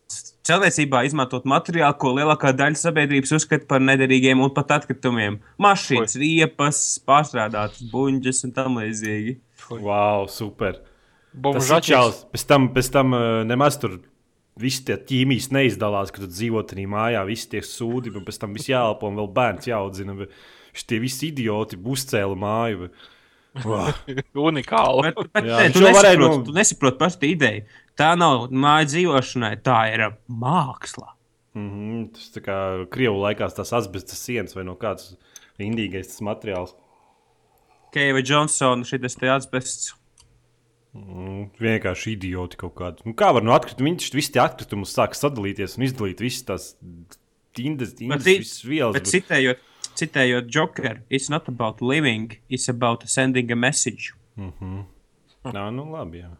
[0.48, 5.38] celtniecībā izmantot materiālu, ko lielākā daļa sabiedrības uzskata par nederīgiem un pat atkritumiem.
[5.62, 9.36] Mašīnas, riepas, pārstrādātas buļģes un tam līdzīgi.
[9.72, 10.80] Wow, super!
[11.32, 11.88] Bumžačs.
[11.88, 12.24] čels.
[12.32, 14.00] Pēc tam, pēc tam uh, nemaz tur
[14.60, 18.52] viss tie ķīmijas neizdalās, kad tu dzīvo tajā mājā, visi tie sūdi, un pēc tam
[18.56, 20.26] viss jāelpo un vēl bērns jāaudzina.
[20.72, 22.88] Šie visi idioti uzcēla māju.
[23.64, 23.92] Wow.
[24.48, 25.10] Unikāli.
[25.10, 27.64] Bet, bet Jā, viņš tu, nesaproti, no- tu nesaproti pašu ideju.
[28.00, 31.12] Tā nav māja dzīvošanai, tā ir māksla.
[31.52, 32.56] Mm -hmm, tas tā kā
[32.88, 35.16] krievu laikās tas asbestas sienas vai no kāds
[35.60, 36.72] indīgais tas materiāls.
[37.92, 39.92] Keiva Džonsona šis te asbests.
[40.92, 43.04] Mm, vienkārši idioti kaut kādi.
[43.08, 43.88] Nu, kā var no atkrituma?
[43.88, 46.66] Viņš visi tie atkritumi sāk sadalīties un izdalīt visas tās
[47.56, 48.96] tindas, tindas Bet visas vielas.
[48.98, 49.62] Bet citējot,
[49.98, 54.12] citējot Joker, it's not about living, it's about sending a message.
[54.36, 56.22] Nā, nu labi.
[56.22, 56.32] Jā.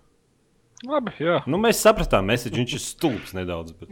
[0.83, 1.37] Labi, jā.
[1.47, 3.75] Nu, mēs sapratām, message, viņš ir stulbs nedaudz.
[3.79, 3.89] Bet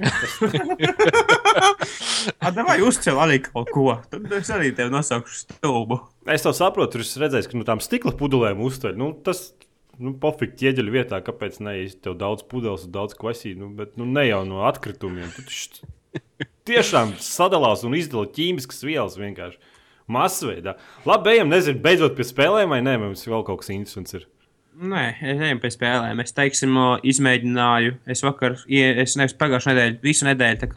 [2.67, 3.95] vai uzcēl arī kaut ko?
[4.11, 6.01] Tad es arī tevi nosaukšu stulbu.
[6.35, 8.99] es to saprotu, tur es redzēju, ka no tām stikla pudelēm uztver.
[8.99, 9.53] Nu, tas
[10.03, 11.77] nu, pofīgi ķieģeļu vietā, kāpēc ne?
[12.03, 15.31] Tev daudz pudeles, daudz kvasī, nu, bet nu, ne jau no atkritumiem.
[15.37, 15.91] Tu taču
[16.69, 19.61] tiešām sadalās un izdala ķīmiskas vielas vienkārši.
[20.11, 20.75] Masveidā.
[21.07, 24.27] Labi, ejam, nezinu, beidzot pie spēlēm, vai nē, mums vēl kaut kas interesants ir.
[24.81, 26.23] Nē, es ejam pie spēlēm.
[26.23, 26.75] Es teiksim,
[27.11, 27.95] izmēģināju.
[28.11, 30.71] Es vakar, es nevis pagājušā nedēļa, visu nedēļu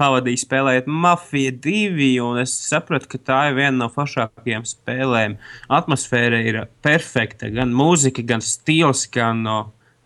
[0.00, 5.38] pavadīju spēlējot Mafia 2, un es sapratu, ka tā ir viena no foršākajām spēlēm.
[5.72, 9.58] Atmosfēra ir perfekta, gan mūzika, gan stils, gan o,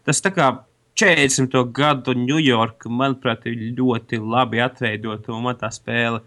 [0.06, 0.52] tas tā kā
[0.98, 1.60] 40.
[1.74, 6.24] gadu Ņujorka, manuprāt, ir ļoti labi atveidota, un man tā spēle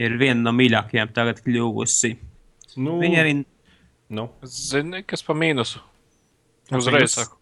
[0.00, 2.14] ir viena no mīļākajām tagad kļuvusi.
[2.76, 3.36] Nu, Viņa arī
[4.08, 5.80] Nu, Zini, kas pa mīnusu?
[6.76, 7.35] Uzreiz saku.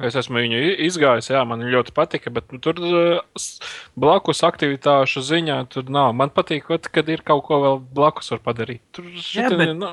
[0.00, 2.74] Es esmu viņu izgājis, jā, man ļoti patika, bet nu, tur
[3.38, 3.60] s-
[3.94, 6.14] blakus aktivitāšu ziņā tur nav.
[6.14, 8.80] Man patīk, kad ir kaut ko vēl blakus var padarīt.
[8.92, 9.92] Tur šitie, bet- nu,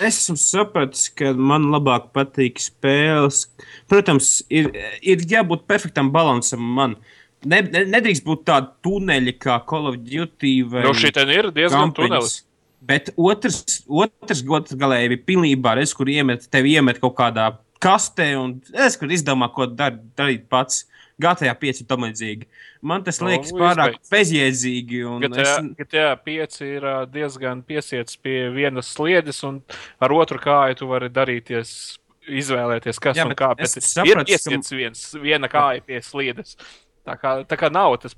[0.00, 3.46] Es esmu sapratis, ka man labāk patīk spēles.
[3.88, 4.70] Protams, ir,
[5.02, 6.58] ir jābūt perfektam līdzsvaram.
[6.74, 6.96] Man
[7.44, 11.92] ne, ne, nedrīkst būt tāda tuneļa kā Call of Duty vai nu šī ir diezgan
[11.92, 11.94] kampaņas.
[11.94, 12.42] tunelis.
[12.84, 18.30] Bet otrs, otrs gods galēji bija pilnībā redz, kur iemet, tevi iemet kaut kādā kastē
[18.40, 20.86] un es kur izdomā, ko dar, darīt pats.
[21.22, 22.46] GTA 5 ir tam līdzīgi.
[22.82, 25.02] Man tas Nu, liekas nu, pārāk bezjēdzīgi.
[25.06, 29.60] un GTA, es- GTA 5 ir diezgan piesiets pie vienas sliedes, un
[30.02, 33.52] ar otru kāju tu vari darīties, izvēlēties, kas Jā, un kā.
[33.56, 36.56] Bet sapratu, ir ka- piesiets viens, viena kāja pie sliedes.
[37.06, 38.14] Tā kā, tā kā nav tas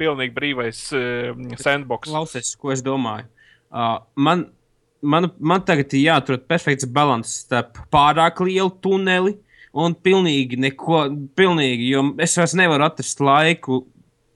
[0.00, 2.08] pilnīgi brīvais uh, sandbox.
[2.08, 3.26] Klausies, ko es domāju.
[3.70, 4.46] Uh, man,
[5.02, 9.36] man, man tagad ir jāatrod perfekts līdzsvars starp pārāk lielu tuneli
[9.76, 11.06] un pilnīgi neko.
[11.38, 13.84] Pilnīgi, jo es vairs nevaru atrast laiku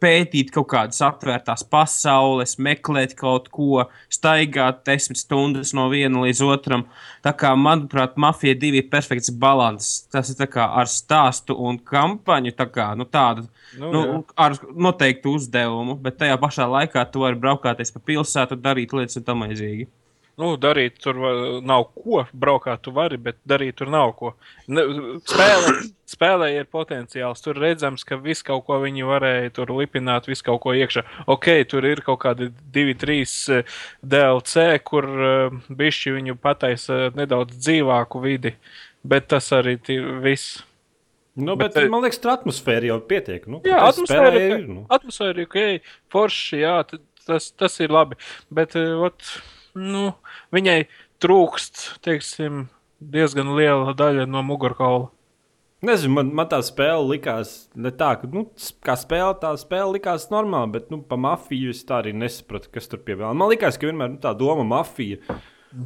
[0.05, 6.85] pētīt kaut kādas atvērtās pasaules, meklēt kaut ko, staigāt desmit stundas no viena līdz otram.
[7.25, 9.95] Tā kā, manuprāt, Mafija 2 ir perfekts līdzsvars.
[10.13, 13.49] Tas ir kā ar stāstu un kampaņu, tā kā nu, tādu
[13.79, 14.19] Nu, nu, jā.
[14.39, 14.55] ar
[14.87, 19.43] noteiktu uzdevumu, bet tajā pašā laikā tu vari braukāties pa pilsētu, darīt lietas un tam
[19.47, 19.89] līdzīgi.
[20.41, 21.19] Nu, darīt tur
[21.63, 22.25] nav ko.
[22.35, 24.33] Braukāt tu vari, bet darīt tur nav ko.
[24.67, 24.83] Ne,
[25.31, 25.75] spēlē,
[26.11, 27.43] spēlē ir potenciāls.
[27.45, 31.05] Tur redzams, ka viss kaut ko viņi varēja tur lipināt, visu kaut ko iekšā.
[31.31, 33.63] Ok, tur ir kaut kādi divi, trīs eh,
[34.03, 38.57] DLC, kur uh, bišķi viņu pataisa nedaudz dzīvāku vidi.
[39.07, 39.79] Bet tas arī
[40.25, 40.63] viss.
[41.37, 43.47] nu, Bet, bet, man liekas, tur atmosfēra jau pietiek.
[43.47, 44.53] Nu, Jā, atmosfēra ir.
[44.65, 44.71] ir.
[44.71, 44.87] Nu.
[44.91, 46.79] Atmosfēra ir ok, forši, jā,
[47.27, 48.19] tas, tas ir labi.
[48.51, 49.37] Bet eh, ot,
[49.79, 50.07] nu,
[50.55, 50.79] viņai
[51.23, 52.69] trūkst, teiksim,
[53.01, 55.11] diezgan liela daļa no mugurkaula.
[55.85, 58.47] Nezinu, man, man tā spēle likās ne tā, ka, nu,
[58.85, 62.89] kā spēle, tā spēle likās normāli, bet, nu, pa mafiju es tā arī nesapratu, kas
[62.89, 63.35] tur pievēl.
[63.37, 65.21] Man likās, ka vienmēr nu, tā doma mafija.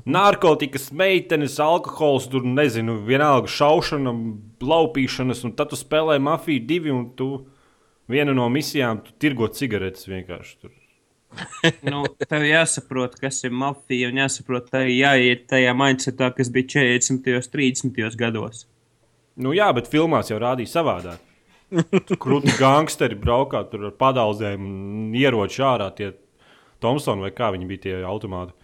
[0.04, 4.12] Narkotikas, meitenes, alkohols, tur nezinu, vienalga šaušana,
[4.62, 7.30] laupīšanas, un tad tu spēlē mafiju divi, un tu
[8.12, 10.77] viena no misijām tu tirgo cigaretes vienkārši tur.
[11.90, 17.34] Nu, tev jāsaprot, kas ir mafija, un jāsaprot, tā jāiet tajā mindsetā, kas bija 40.
[17.36, 18.18] un 30.
[18.18, 18.66] gados.
[19.38, 21.24] Nu, jā, bet filmās jau rādīja savādāk.
[22.22, 26.14] Krūti gangsteri braukā tur ar padaudzēm, un ieroči ārā tie
[26.82, 28.54] Thompsoni vai kā viņi bija tie automāti.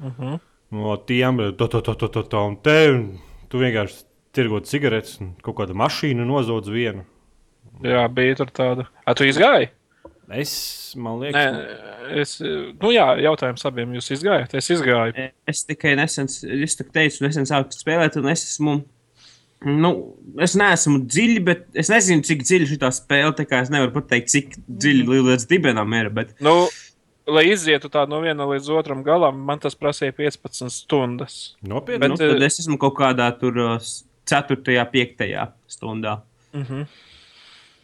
[0.00, 0.38] Uh -huh.
[0.70, 5.20] No tiem tā, tā, tā, tā, tā, tā, un te un tu vienkārši tirgot cigaretes,
[5.20, 7.04] un kaut kāda mašīna nozodz vienu.
[7.82, 8.86] Jā, bija tur tāda.
[9.06, 9.70] A, tu izgāji?
[10.30, 10.52] Es,
[10.94, 12.34] man Nē, liekas, es,
[12.78, 14.54] nu jā, jautājums abiem jūs izgājāt.
[14.60, 15.26] Es izgāju.
[15.50, 18.76] Es tikai nesen, es tā teicu, nesen sāku spēlēt, un es esmu.
[19.66, 19.90] Nu,
[20.40, 23.56] es neesmu dziļi, bet es nezinu, cik dziļi šī spēle ir.
[23.58, 26.08] Es nevaru pateikt, cik dziļi līdz dibenam ir.
[26.16, 26.54] Bet Nu,
[27.28, 31.40] lai izietu tā no viena līdz otram galam, man tas prasīja 15 stundas.
[31.60, 32.00] nopietni.
[32.06, 33.90] Bet, nu, tad es esmu kaut kādā tur uh,
[34.30, 34.56] 4.
[34.94, 35.28] 5.
[35.70, 36.20] stundā.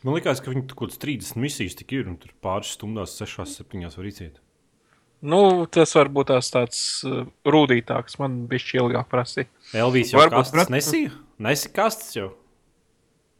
[0.05, 3.17] Man liekas, ka viņi tur kaut kādas 30 misijas tik ir, un tur pāris stundās,
[3.19, 4.43] 6, 7 var iziet.
[5.27, 8.19] Nu, tas varbūt tās tāds uh, rūtītāks.
[8.21, 9.49] Man bija šķiet ilgāk prasīja.
[9.75, 11.15] Elvijas jau Varbūt kastes nesīja?
[11.43, 12.29] Nesi kastes jau.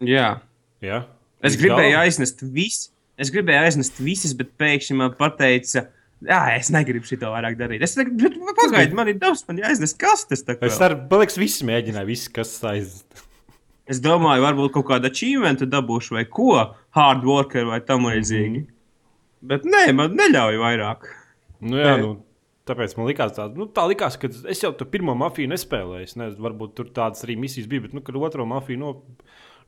[0.03, 0.39] Jā,
[0.85, 1.05] Ja?
[1.45, 2.07] Es gribēju galam?
[2.07, 2.91] aiznest visu.
[3.17, 5.87] Es gribēju aiznest visas, bet pēkšņi man teica,
[6.25, 7.83] Jā, es negribu šo vairāk darīt.
[7.85, 10.41] Es negribu, pagaidiet, man ir dabas, man jāiznes kastes.
[10.65, 13.03] Es arī, man liekas, visi mēģināja, visi, kas aiz.
[13.87, 16.51] Es domāju, varbūt kaut kādu achievementu dabūšu vai ko,
[16.97, 18.63] hard worker vai tam līdzīgi.
[18.65, 18.73] Mhm.
[19.47, 21.07] Bet nē, man neļauj vairāk.
[21.63, 22.03] Nu, jā, Nē.
[22.03, 22.11] nu,
[22.69, 26.09] tāpēc man likās, tā, nu, tā likās, ka es jau tur pirmo mafiju nespēlēju.
[26.09, 29.05] Es nezinu, varbūt tur tādas arī misijas bija, bet, nu, kad otro mafiju nop,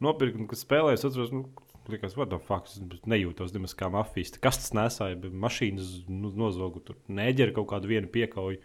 [0.04, 1.44] nopirku un kad spēlēju, es atceros, nu,
[1.92, 4.34] likās, what the fuck, es nejūtos nemaz kā mafijas.
[4.42, 8.58] Kas tas nesāja, mašīnas nu, nozogu tur neģera kaut kādu vienu piekauju.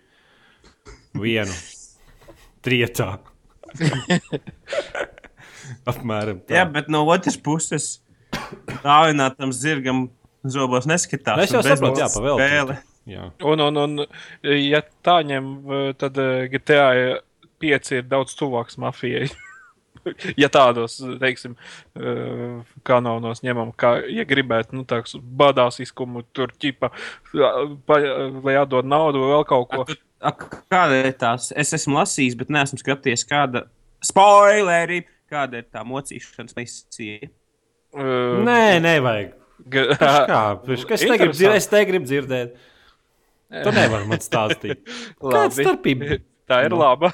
[1.22, 1.56] Vienu.
[2.66, 3.12] Trietā.
[5.92, 6.58] Apmēram tā.
[6.60, 7.96] Jā, bet no otras puses,
[8.84, 10.08] dāvinātam zirgam
[10.44, 11.46] zobos neskatās.
[11.46, 12.50] Es jau saprotu, jā, pavēlēt.
[12.50, 12.80] spēle.
[13.10, 13.30] Jā.
[13.44, 14.04] Un, un, un,
[14.48, 15.48] ja tā ņem,
[16.00, 16.86] tad eh, GTA
[17.64, 19.28] 5 ir daudz tuvāks mafijai.
[20.42, 21.56] ja tādos, teiksim,
[22.00, 26.92] eh, kanālos ņemam, kā, ja gribētu, nu, tāds badās izkumu, tur ķipa,
[27.88, 28.00] pa,
[28.44, 29.86] lai atdod naudu vai vēl kaut ko.
[29.88, 30.36] A, a,
[30.72, 31.52] Kāda ir tās?
[31.60, 33.68] Es esmu lasījis, bet neesmu skatījies, kāda
[34.04, 37.30] spoileri, kāda ir tā mocīšanas misija.
[37.94, 39.34] Eh, Nē, nevajag.
[39.70, 41.38] priekš, es negribu Interesanti.
[41.38, 42.56] dzirdēt, es negribu dzirdēt.
[43.54, 44.80] Tu nevari man stāstīt.
[45.22, 45.66] Kāda Labi.
[45.66, 46.22] starpība?
[46.50, 46.80] Tā ir Nu.
[46.82, 47.12] laba.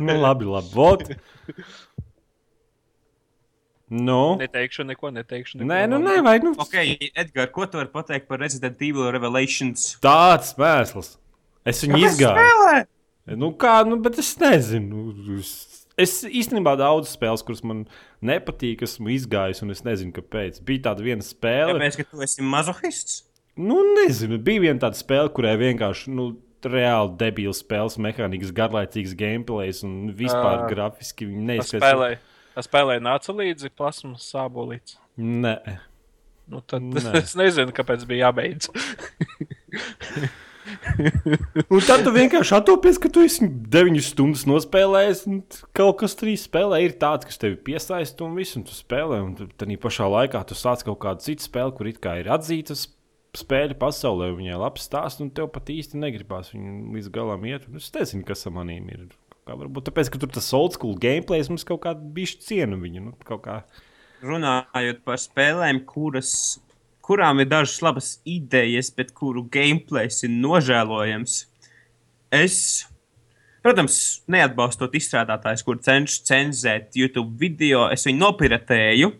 [0.00, 0.70] Nu, labi, labi.
[0.74, 1.02] Vot.
[3.94, 5.68] Nu, neteikšu neko, neteikšu neko.
[5.68, 6.42] nē, nu, nevajag.
[6.48, 6.74] Nu, Ok,
[7.14, 9.98] Edgars, ko tu vari pateikt par Resident Evil Revelations?
[10.02, 11.18] Tāds mēsls.
[11.68, 12.86] Es viņu izgāju.
[13.36, 15.12] Nu, kā, nu, bet es nezinu.
[15.38, 17.84] Es, es īstenībā daudz spēles, kuras man
[18.24, 20.60] nepatīk, esmu izgājis, un es nezinu, kāpēc.
[20.66, 21.76] Bija tāda viena spēle.
[21.76, 23.22] Tāpēc, ka tu esi mazohists?
[23.60, 26.32] Nu, nezinu, bija viena tāda spēle, kurai vienkārši nu,
[26.64, 30.68] reāli debila spēles mehānikas, garlaicīgs gameplays un vispār Ā.
[30.70, 32.22] grafiski neizskatās.
[32.54, 34.96] Tas spēlēja nāca līdzi plasmas sābolīts.
[35.20, 35.58] Nē,
[36.50, 37.14] Nu, tad Nē.
[37.22, 38.68] es nezinu, kāpēc bija jābeidz.
[41.68, 45.42] un tad tu vienkārši atopies, ka tu esi 9 stundas nospēlējis, un
[45.76, 49.20] kaut kas tur spēlē ir tāds, kas tevi piesaista un viss, un tu spēlē.
[49.24, 52.88] Un tad pašā laikā tu sāc kaut kādu citu spēli, kur it kā ir atzītas
[53.38, 57.66] spēļu pasaulē, un viņai labs stāsts, un tev pat īsti negribās viņu līdz galam iet.
[57.68, 59.08] Un Es nezinu, kas ar maniem ir.
[59.44, 63.10] Kā varbūt tāpēc, ka tur tas old school gameplay mums kaut kāda bišķi cienu viņu.
[63.10, 63.58] Nu, kā.
[64.24, 66.30] Runājot par spēlēm, kuras,
[67.04, 71.36] kurām ir dažas labas idejas, bet kuru gameplays ir nožēlojams.
[72.34, 72.56] Es,
[73.64, 73.98] protams,
[74.30, 79.12] neatbalstot izstrādātājus, kur cenšas cenzēt YouTube video, es viņu nopiratēju.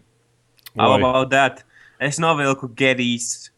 [2.03, 3.53] Es novilku Gerijas,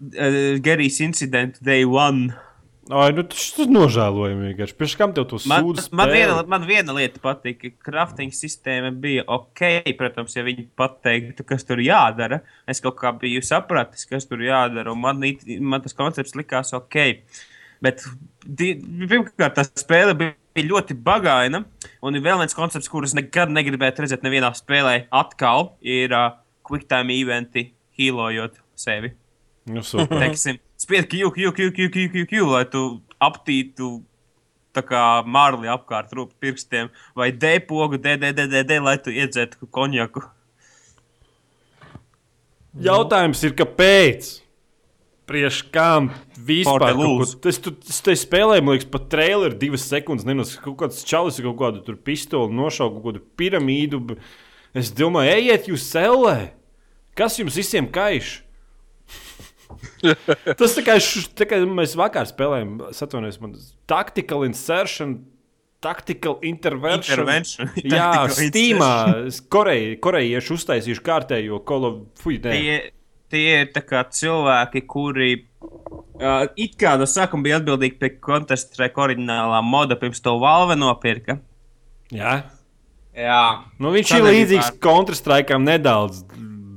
[0.00, 2.32] uh, Gerijas incidentu Day One.
[2.92, 4.74] Ai, nu, tas ir nožēlojami vienkārši.
[4.76, 5.86] Pēc kam tev to Man, sūdz?
[5.96, 9.62] man, viena, man viena lieta patīk, ka crafting sistēma bija ok.
[9.96, 14.92] Protams, ja viņi pateiktu, kas tur jādara, es kaut kā biju sapratis, kas tur jādara.
[14.92, 15.24] un Man,
[15.64, 17.00] man tas koncepts likās ok.
[17.84, 18.04] Bet
[18.44, 21.64] pirmkārt, tā spēle bija ļoti bagaina.
[22.04, 26.84] Un ir vēl viens koncepts, kurus nekad negribētu redzēt nevienā spēlē, atkal ir uh, quick
[26.92, 29.14] time eventi, healojot sevi
[29.64, 32.84] Nu, teiksim, spied Q, Q, Q, Q, Q, Q, Q, lai tu
[33.22, 33.96] aptītu
[34.74, 38.96] tā kā mārli apkārt rūp pirkstiem, vai D pogu, D, D, D, D, D, lai
[39.02, 40.24] tu iedzētu konjaku.
[42.82, 44.32] Jautājums ir, kāpēc?
[45.24, 46.90] Priekš kam vispār?
[47.48, 47.60] Es
[48.04, 50.26] tur spēlēju, man liekas, pat traileri divas sekundes.
[50.28, 54.18] Nenos, kaut kāds čalis kaut kādu tur pistoli nošauja kaut kādu piramīdu.
[54.76, 56.50] Es domāju, ejiet jūs sellē!
[57.16, 58.42] Kas jums visiem kaiš?
[60.58, 63.54] Tas tā kā, š, tā kā mēs vakar spēlējām, atvainojos, man
[63.90, 65.16] tactical insertion,
[65.84, 67.20] tactical intervention.
[67.20, 67.72] Intervention.
[67.96, 68.92] Jā, Steamā
[69.52, 71.94] Koreja, korejieši uztaisījuši kārtējo kolo.
[72.24, 72.38] Nē.
[72.40, 72.78] Tie,
[73.34, 73.72] tie ir
[74.18, 80.36] cilvēki, kuri uh, it kā no sākuma bija atbildīgi pie Counter-Strike oriģinālā moda, pirms to
[80.42, 81.40] Valve nopirka.
[82.14, 82.42] Jā.
[83.14, 86.24] Jā, Nu, viņš Tā ir līdzīgs Counter-Strike nedaudz,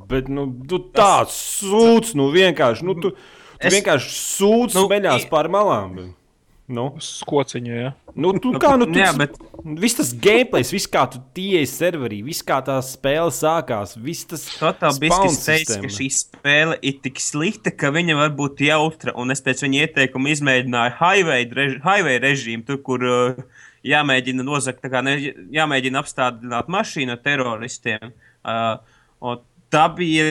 [0.08, 3.18] bet nu, tu tāds sūds, nu vienkārši, nu, tu, tu
[3.60, 5.96] Es- vienkārši sūds Nu, nu, smeļās i- pār malām.
[5.96, 6.14] bet,
[6.70, 7.94] Nu, Skociņa, jā.
[8.20, 9.38] nu, tu, kā, nu, tu, Jā, bet-
[9.80, 14.44] Viss tas gameplays, viss kā tu tieši serverī, viss kā tā spēle sākās, viss tas
[15.00, 15.82] Biscuits teica, sistēma.
[15.82, 19.14] ka šī spēle ir tik slikta, ka viņa var būt jautra.
[19.16, 23.36] Un es pēc viņa ieteikuma izmēģināju highway, reži, highway režīmu, tur, kur uh,
[23.86, 25.16] jāmēģina nozagt, kā ne,
[25.56, 28.12] jāmēģina apstādināt mašīnu teroristiem.
[28.44, 28.78] Uh,
[29.22, 29.40] un
[29.74, 30.30] tā bija.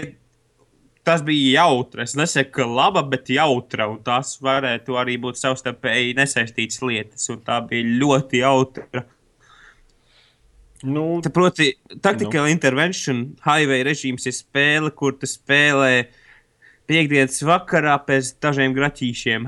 [1.07, 2.03] Tas bija jautri.
[2.03, 3.87] Es nesaku, ka laba, bet jautra.
[3.93, 7.29] Un tās varētu arī būt savstarpēji nesaistītas lietas.
[7.31, 9.05] Un tā bija ļoti jautra.
[10.87, 11.71] Nu, Tā proti,
[12.05, 12.51] tactical no.
[12.53, 16.09] intervention highway režīms ir spēle, kur tu spēlē
[16.91, 19.47] piekdienas vakarā pēc dažiem graķīšiem.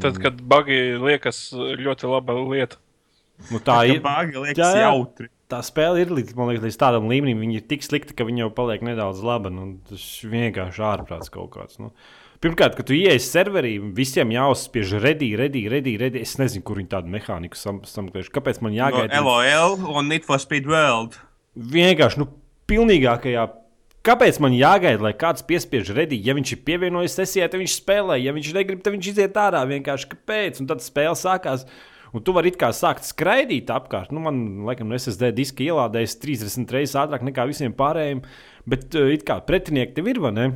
[0.00, 2.78] Tad, kad bagi liekas ļoti laba lieta.
[3.50, 4.00] nu, tā ir.
[4.04, 4.86] Bāga liekas Jā, jā.
[4.88, 5.28] jautri.
[5.50, 8.50] Tā spēle ir līdz, liekas, līdz tādam līmenim, viņa ir tik slikta, ka viņa jau
[8.54, 9.50] paliek nedaudz laba.
[9.50, 11.80] Nu, tas vienkārši ārprāts kaut kāds.
[11.82, 11.90] Nu.
[12.40, 16.22] Pirmkārt, kad tu ienāc serverī, visiem jāuzspiež redī, redī, redī, redī.
[16.24, 18.32] Es nezinu, kur viņi tādu mehāniku sam- sameklējuši.
[18.32, 19.20] Kāpēc man No jāgaida?
[19.20, 21.18] LOL un Need for Speed World.
[21.58, 22.28] vienkārši nu,
[22.70, 23.48] pilnīgākajā.
[24.06, 26.16] Kāpēc man jāgaida, lai kāds piespiež redī?
[26.24, 28.16] Ja viņš ir pievienojies sesijai, tad viņš spēlē.
[28.22, 29.60] Ja viņš negrib, tad viņš iziet ārā.
[29.68, 30.60] Vienkārši kāpēc?
[30.62, 31.66] Un tad spēle sākās.
[32.16, 34.10] Un tu vari it kā sākt skraidīt apkārt.
[34.14, 38.24] Nu, man, laikam, no SSD diska ielādējas 30 reizes ātrāk nekā visiem pārējiem.
[38.70, 40.48] Bet uh, it kā pretinieki tev ir, vai ne?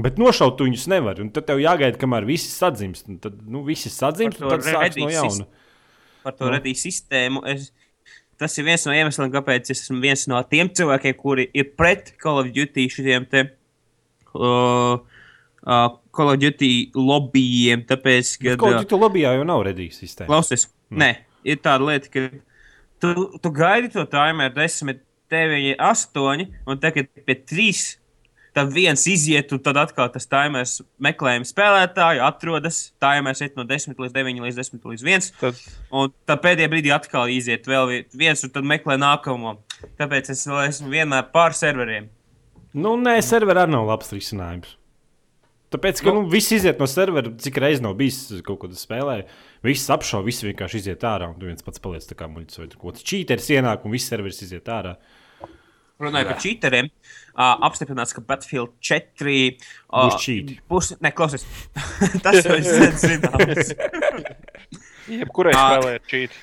[0.00, 1.20] Bet nošaut viņus nevar.
[1.24, 3.08] Un tad tev jāgaida, kamēr visi sadzimst.
[3.10, 5.46] Un tad nu, visi sadzimst, un tad sāks no jauna.
[6.24, 6.50] Par to Nu.
[6.50, 6.56] no.
[6.56, 7.42] radīju sistēmu.
[7.48, 7.70] Es,
[8.40, 12.12] tas ir viens no iemesliem, kāpēc es esmu viens no tiem cilvēkiem, kuri ir pret
[12.20, 13.46] Call of Duty šiem te.
[14.36, 15.00] Uh,
[15.64, 18.58] uh, Call of Duty lobbyiem, tāpēc, ka.
[18.60, 20.30] Kaut kā tu lobbyā jau nav redījis sistēma.
[20.30, 21.10] Klausies, nē,
[21.44, 22.26] ir tāda lieta, ka
[23.00, 25.00] tu, tu gaidi to timeru 10,
[25.30, 27.96] 9, 8, un tagad pie 3.
[28.50, 32.80] Tad viens iziet, un tad atkal tas timers meklējuma spēlētāju atrodas.
[32.98, 35.28] Timers iet no 10 līdz 9, līdz 10 līdz 1.
[35.38, 35.60] Tad
[35.94, 39.56] Un tad pēdējā brīdī atkal iziet vēl vi- viens, un tad meklē nākamo.
[40.00, 42.08] Tāpēc es esmu vienmēr pār serveriem.
[42.74, 44.74] Nu, nē, serverā nav labs risinājums.
[45.70, 49.20] Tāpēc, ka nu, viss iziet no servera, cik reizes nav bijis kaut kāda spēlē.
[49.62, 51.28] Viss apšauba, viss vienkārši iziet ārā.
[51.30, 54.10] Un tu viens pats paliec tā kā muļķis vai kaut kāds čīteris ienāk un viss
[54.10, 54.96] serveris iziet ārā.
[56.00, 60.56] Runājot par čīteriem, uh, apstiprināts, ka Battlefield 4 uh, Būs cheati.
[60.72, 61.44] Būs, ne, klausies.
[62.24, 63.74] Tas jau ir zināms.
[65.20, 66.38] jebkurai spēlē ir čīt.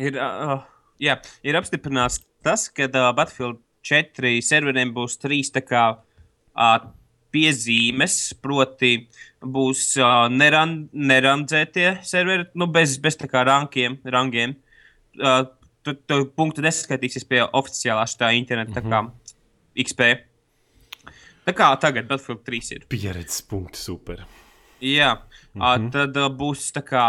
[0.00, 0.62] ir, uh,
[1.02, 6.78] jā, ir apstiprināts tas, ka uh, Battlefield 4 serveriem būs trīs tā kā, uh,
[7.34, 9.06] piezīmes, proti,
[9.40, 14.56] būs uh, neran, nerandzētie serveri, nu, bez, bez tā kā rankiem, rangiem.
[15.18, 15.44] Uh,
[15.86, 19.04] tu, tu punktu neskaitīsies pie oficiālā šā interneta, tā kā
[19.86, 20.10] XP.
[21.46, 22.86] Tā kā tagad Battlefield 3 ir.
[22.92, 24.26] Pieredzes punkti super.
[24.80, 25.16] Jā,
[25.54, 25.90] mm -hmm.
[25.92, 27.06] tad uh, būs tā kā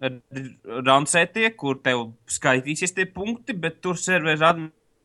[0.00, 4.40] rancētie, kur tev skaitīsies tie punkti, bet tur serveris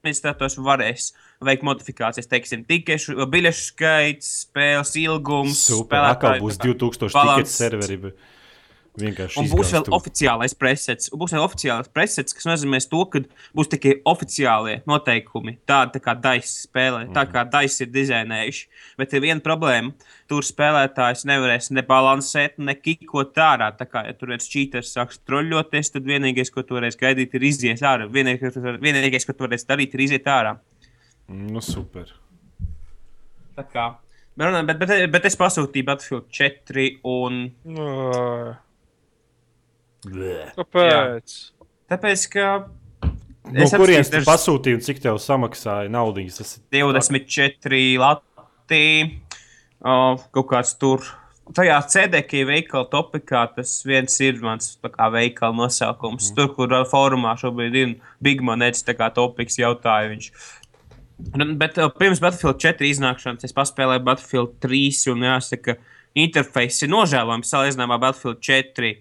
[0.06, 1.10] administrators varēs
[1.46, 2.30] veikt modifikācijas.
[2.32, 5.66] Teiksim, tikešu, biļešu skaits, spēles ilgums.
[5.66, 6.06] Super.
[6.14, 7.52] Atkal spēlētāju, būs tā kā 2000 balans.
[7.52, 8.00] tikai serveri.
[8.06, 8.32] bet
[8.96, 9.92] Vienkārši Un būs vēl izgāstu.
[9.98, 11.10] oficiālais presets.
[11.12, 13.20] Un Būs vēl oficiālais presets, kas nozīmē to, ka
[13.54, 15.58] būs tikai oficiālie noteikumi.
[15.68, 17.14] Tāda tā kā daisa spēlē, Mhm.
[17.14, 18.66] tā kā daisa ir dizainējuši.
[18.98, 19.92] Bet ir viena problēma.
[20.30, 23.76] Tur spēlētājs nevarēs ne balansēt, ne kikot ārā.
[23.78, 27.42] Tā kā ja tur viens čīters sāks troļļoties, tad vienīgais, ko tu varēsi gaidīt, ir
[27.42, 28.08] iziet ārā.
[28.10, 30.58] Vienīgais, tu vienīgais, ko tu varēsi darīt, ir iziet ārā.
[31.28, 32.06] Nu, super.
[33.58, 33.96] Tā kā.
[34.38, 37.52] Bet, bet, bet, bet es pasūtīju Battlefield 4 un.
[37.66, 38.58] Nā,
[40.06, 41.36] Kāpēc?
[41.92, 42.48] Tāpēc, ka.
[43.46, 46.40] No Es kurienes dažas- pasūtīji un cik tev samaksāja naudas?
[46.40, 49.22] Tas ir 24 lati,
[49.86, 51.06] uh, kaut kāds tur.
[51.54, 56.32] Tajā CDK veikala topikā tas viens ir mans kā, veikala nosaukums.
[56.32, 56.36] Mm.
[56.36, 60.32] Tur, kur uh, fórumā šobrīd ir Big Monets, tā kā topiks jautāja viņš.
[61.56, 65.78] Bet uh, pirms Battlefield 4 iznākšanas es paspēlēju Battlefield 3 un jāsaka,
[66.18, 68.96] interfejs ir nožēlojams salīdzinājumā ar Battlefield 4.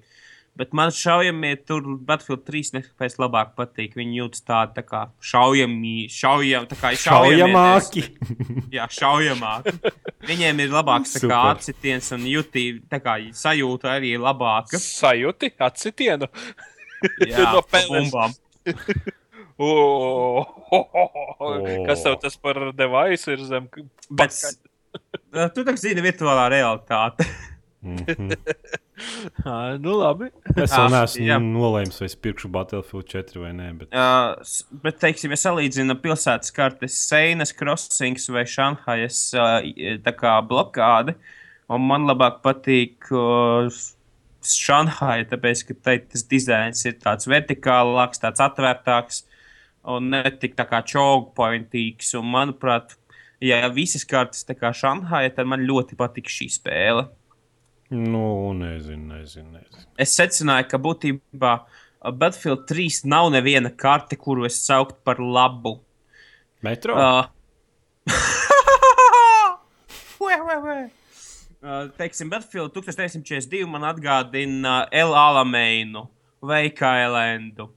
[0.54, 3.96] Bet man šaujamie tur Battlefield 3 nepēc labāk patīk.
[3.98, 8.04] Viņi jūtas tādi tā kā šaujami, šaujami, tā kā šaujamāki.
[8.74, 9.66] Jā, šaujamāk.
[10.28, 14.78] Viņiem ir labāks tā kā atsitiens un jūtība, tā kā sajūta arī labāka.
[14.78, 16.30] Sajūti, atsitienu.
[17.26, 18.12] Jā, No pa peles.
[18.12, 18.38] bumbām.
[19.54, 20.42] O,
[21.86, 23.68] Kas tev tas par device ir zem?
[24.10, 24.34] Bet,
[25.54, 27.26] tu tā zini, virtuālā realitāte.
[29.44, 30.28] Ā, Nu, labi.
[30.54, 33.68] Es vēl neesmu nolēmis, vai es pirkšu Battlefield 4 vai nē.
[33.80, 33.90] Bet...
[33.96, 40.36] Uh, bet, teiksim, ja salīdzina pilsētas kartes, Seinas crossings vai Šanhajas uh, i- tā kā
[40.46, 41.16] blokāde,
[41.72, 43.68] un man labāk patīk uh,
[44.44, 49.22] Šanhaja, tāpēc, ka tai tas dizains ir tāds vertikālāks, tāds atvērtāks
[49.88, 52.14] un ne tik tā kā chokepointīgs.
[52.20, 52.94] Un, manuprāt,
[53.44, 57.08] ja visas kartes tā kā Šanhaja, tad man ļoti patīk šī spēle.
[57.94, 59.52] Nu, nezinu, nezinu.
[59.54, 59.86] nezinu.
[60.02, 65.78] es secināju, ka būtībā uh, Battlefield 3 nav neviena karte, kuru es sauktu par labu.
[66.64, 66.96] Metro?
[66.98, 67.24] Uh,
[70.24, 70.90] Ue, ue, ue.
[71.64, 76.06] Uh, teiksim, Battlefield 1942 man atgādina El Alameinu,
[76.44, 77.70] Veika Elendu,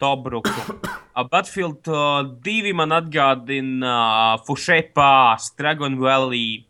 [0.00, 0.52] Tobruku,
[1.16, 3.92] Uh, Battlefield uh, 2 man atgādina
[4.36, 6.66] uh, Fushepās, Dragon Valley,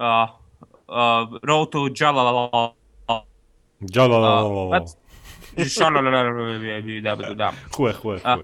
[0.00, 0.32] uh,
[0.88, 2.72] uh, Road to Jalala.
[3.84, 4.80] Džalalala.
[5.58, 7.52] Šalalalala.
[7.70, 8.36] Ko, ko, Ah.
[8.36, 8.42] ko?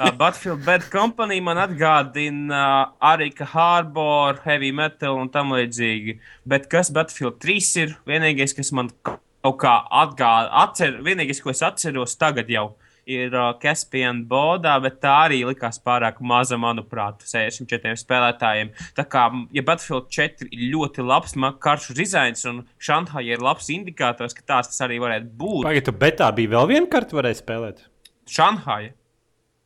[0.00, 6.18] Uh, Battlefield Bad Company man atgādina uh, Arika Harbor, Heavy Metal un tam līdzīgi.
[6.48, 7.92] Bet kas Battlefield 3 ir?
[8.08, 12.70] Vienīgais, kas man kaut kā atgādina, atcer, vienīgais, ko es atceros tagad jau.
[13.06, 18.70] Ir uh, Caspian Bodā, bet tā arī likās pārāk maza, manuprāt, 64 spēlētājiem.
[18.96, 24.32] Tā kā, ja Battlefield 4 ir ļoti labs karšu dizains un Šanhai ir labs indikators,
[24.32, 25.66] ka tās tas arī varētu būt.
[25.68, 27.84] Pagaidā, bet tā bija vēl viena karte, varēja spēlēt.
[28.24, 28.94] Šanhai.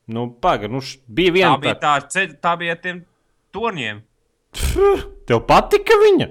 [0.09, 1.87] Nu, pagaidi, nu, bija Tā viena bija karte.
[1.87, 3.05] tā, ceļ- tā bija tiem
[3.55, 4.03] torņiem.
[5.29, 6.29] Tev patika viņa?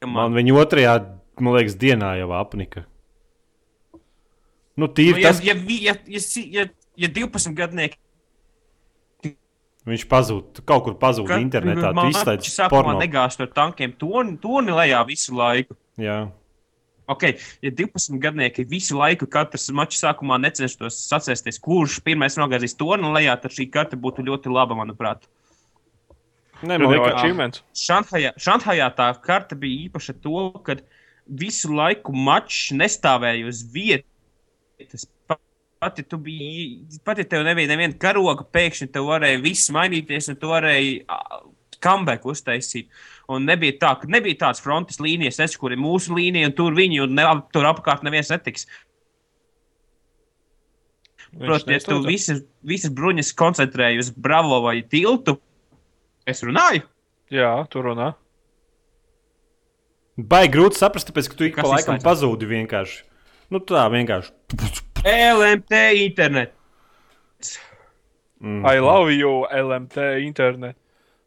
[0.00, 0.94] ka Man viņa otrajā,
[1.40, 2.84] man liekas, dienā jau apnika.
[4.76, 6.22] Nu, tīri Nu, ja, tas, ja, ja, ja,
[6.52, 6.66] ja,
[6.96, 8.00] ja 12 gadnieki
[9.86, 11.92] viņš pazūd, kaut kur pazūd internetā.
[11.94, 12.96] Tu izslēdz porno.
[12.98, 15.76] negāž no tankiem torni, torni lejā visu laiku.
[16.00, 16.26] Jā.
[17.06, 23.12] Okay, ja 12 gadnieki visu laiku katrs mačs sākumā necenstos sacensties, kurš pirmais nogāzīs torni
[23.14, 25.28] lejā, tad šī karte būtu ļoti laba, manuprāt.
[26.64, 27.62] Nē, man liekas, achievements.
[27.78, 30.80] Šanhajā, Šanhajā tā karte bija īpaša to, ka
[31.26, 34.10] visu laiku mačs nestāvēja uz vietas.
[35.26, 35.40] Pa-
[35.76, 40.30] Pat ja tu biji, pat ja tev nebija neviena karoga, pēkšņi tev varēja viss mainīties,
[40.32, 40.94] un tu varēji
[41.84, 42.88] kambeku uztaisīt.
[43.28, 46.72] Un nebija tā, ka nebija tādas frontes līnijas, es, kur ir mūsu līnija, un tur
[46.74, 48.64] viņi, un ne, tur apkārt neviens netiks.
[51.36, 55.36] Protams, ja tu visas, visas bruņas koncentrēji uz bravo vai tiltu,
[56.24, 56.86] es runāju.
[57.36, 58.14] Jā, tur runā.
[60.16, 63.02] baigi grūti saprast, tāpēc, ka tu ik pa laikam pazūdi vienkārši.
[63.52, 64.32] Nu, tā vienkārši.
[65.06, 66.54] LMT internet.
[68.42, 68.64] Mm.
[68.66, 70.76] I love you, LMT internet.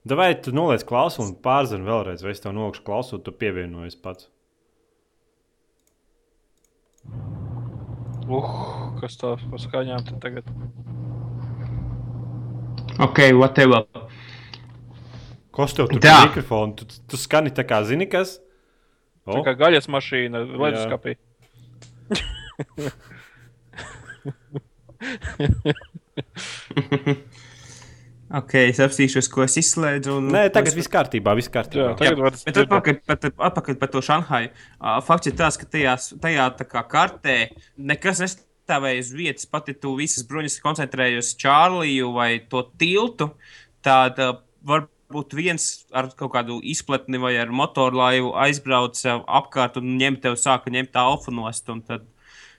[0.09, 4.29] Vai tu noliec klausu un pārzini vēlreiz, vai es tev nokšu klausu, tu pievienojies pats.
[8.29, 8.51] Uh,
[8.99, 10.49] kas tā par skaņām te tagad?
[13.01, 13.87] Ok, whatever.
[15.55, 16.13] Kas tev tur Tā.
[16.13, 16.77] ir mikrofons?
[16.79, 18.37] Tu, tu skani tā kā zini, kas?
[19.25, 21.15] Tā O, kā gaļas mašīna, leduskapī.
[28.29, 30.19] Ok, es apstīšos, ko es izslēdzu.
[30.19, 30.27] Un...
[30.35, 31.95] Nē, tagad viss kārtībā, viss Jā, kārtībā.
[31.97, 34.51] tagad var Bet atpakaļ, pat, atpakaļ par to Šanhaju.
[34.77, 37.37] Uh, fakts ir tas, ka tajās, tajā tā kā kartē
[37.89, 39.49] nekas nestāvēja uz vietas.
[39.49, 43.31] Pat ja tu visas bruņas koncentrēji uz Čārliju vai to tiltu,
[43.85, 44.37] tad uh,
[45.09, 50.69] varbūt viens ar kaut kādu izpletni vai ar motorlaivu aizbrauca apkārt un ņem tev sāka
[50.69, 51.65] ņemt alfa nost.
[51.87, 52.05] tad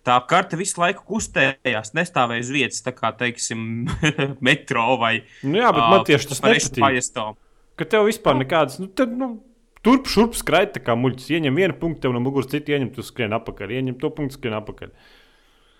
[0.01, 3.85] Tā karte visu laiku kustējās, nestāvēja uz vietas, tā kā, teiksim,
[4.47, 7.37] metro vai Nu, jā, bet man tieši tas nepatīk.
[7.77, 9.35] Ka tev vispār nekādas, nu, tad, nu,
[9.85, 11.29] turp šurp skraida kā muļķis.
[11.37, 13.77] Ieņem vienu punktu, tev no muguras citu ieņem, tu skrien apakaļ.
[13.77, 14.95] Ieņem to punktu, skrien apakaļ.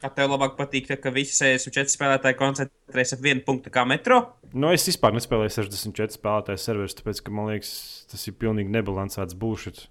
[0.01, 4.23] Kā tev labāk patīk, tā, ka visi 64 spēlētāji koncentrējas ap vienu punktu kā metro?
[4.57, 7.73] Nu, es vispār nespēlēju 64 spēlētāju serverus, tāpēc, ka man liekas,
[8.09, 9.83] tas ir pilnīgi nebalansēts būšs.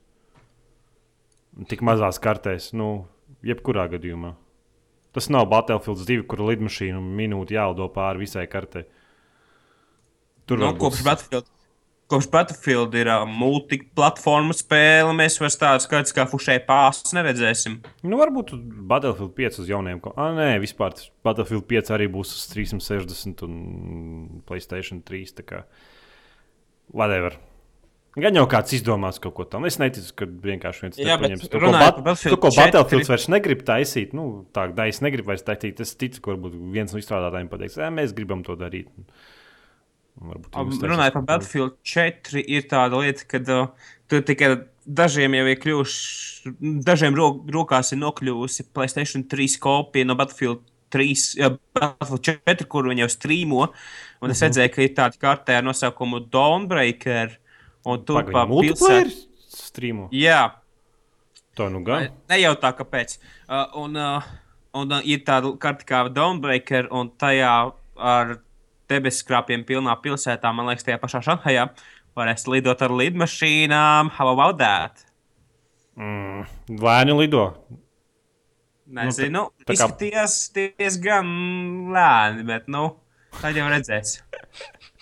[1.69, 3.05] Tik mazās kartēs, nu,
[3.45, 4.33] jebkurā gadījumā.
[5.13, 8.85] Tas nav Battlefield 2, kur lidmašīna minūte jālido pāri visai kartei.
[10.49, 11.45] Tur Nu, varbūt- kopš Battlefield.
[12.09, 17.75] Kopš Battlefield ir uh, multiplatforma spēle, mēs vairs tādu skaitu kā fušē pāri neredzēsim.
[18.01, 18.55] Nu, varbūt
[18.89, 20.01] Battlefield 5 uz jauniem.
[20.15, 23.53] Ah, nē, vispār Battlefield 5 arī būs uz 360 un
[24.49, 25.37] Playstation 3.
[25.37, 25.61] Tā kā
[26.89, 27.37] whatever.
[28.17, 29.69] Gan jau kāds izdomās kaut ko tādu.
[29.69, 32.63] Es neticu, ka vienkārši viens bet paņems to, ko, bat, to, ko 4.
[32.63, 34.15] Battlefield vairs negrib taisīt.
[34.17, 35.81] Nu, tā da es negribu vairs taisīt.
[35.85, 38.89] Es ticu, ka varbūt viens no izstrādātājiem pateiks, mēs gribam to darīt.
[38.89, 39.37] Uztaisīs
[40.19, 41.23] Runājot par.
[41.27, 43.69] Battlefield 4, ir tāda lieta, ka uh,
[44.11, 44.49] tur tikai
[44.85, 46.53] dažiem jau ir kļuvuši,
[46.83, 50.59] dažiem ro rokās ir nokļuvusi Playstation 3 kopija no Battlefield
[50.91, 51.07] 3,
[51.45, 53.67] uh, Battlefield 4, kur viņi jau strīmo.
[54.21, 54.31] Un Mhm.
[54.31, 57.37] es redzēju, ka ir tāda kartē ar nosaukumu Dawnbreaker.
[57.85, 59.13] Un tur pa pilsētu.
[59.49, 60.09] streamu.
[60.11, 60.51] Jā,
[61.55, 62.09] To nu gan.
[62.29, 63.17] Nejautā, kāpēc.
[63.49, 64.21] Uh, un uh,
[64.73, 68.37] un uh, ir tāda karte kā Dawnbreaker, un tajā ar
[68.89, 71.67] debeskrāpiem pilnā pilsētā, man liekas, tajā pašā Šanhajā,
[72.17, 74.11] varēs lidot ar lidmašīnām.
[74.17, 75.05] How about that?
[75.99, 76.45] Mm,
[76.81, 77.45] Lēni lido.
[78.89, 81.27] Nezinu, nu, tā kā- izskatījās diezgan
[81.93, 82.87] lēni, bet, nu,
[83.41, 84.15] tad jau redzēs.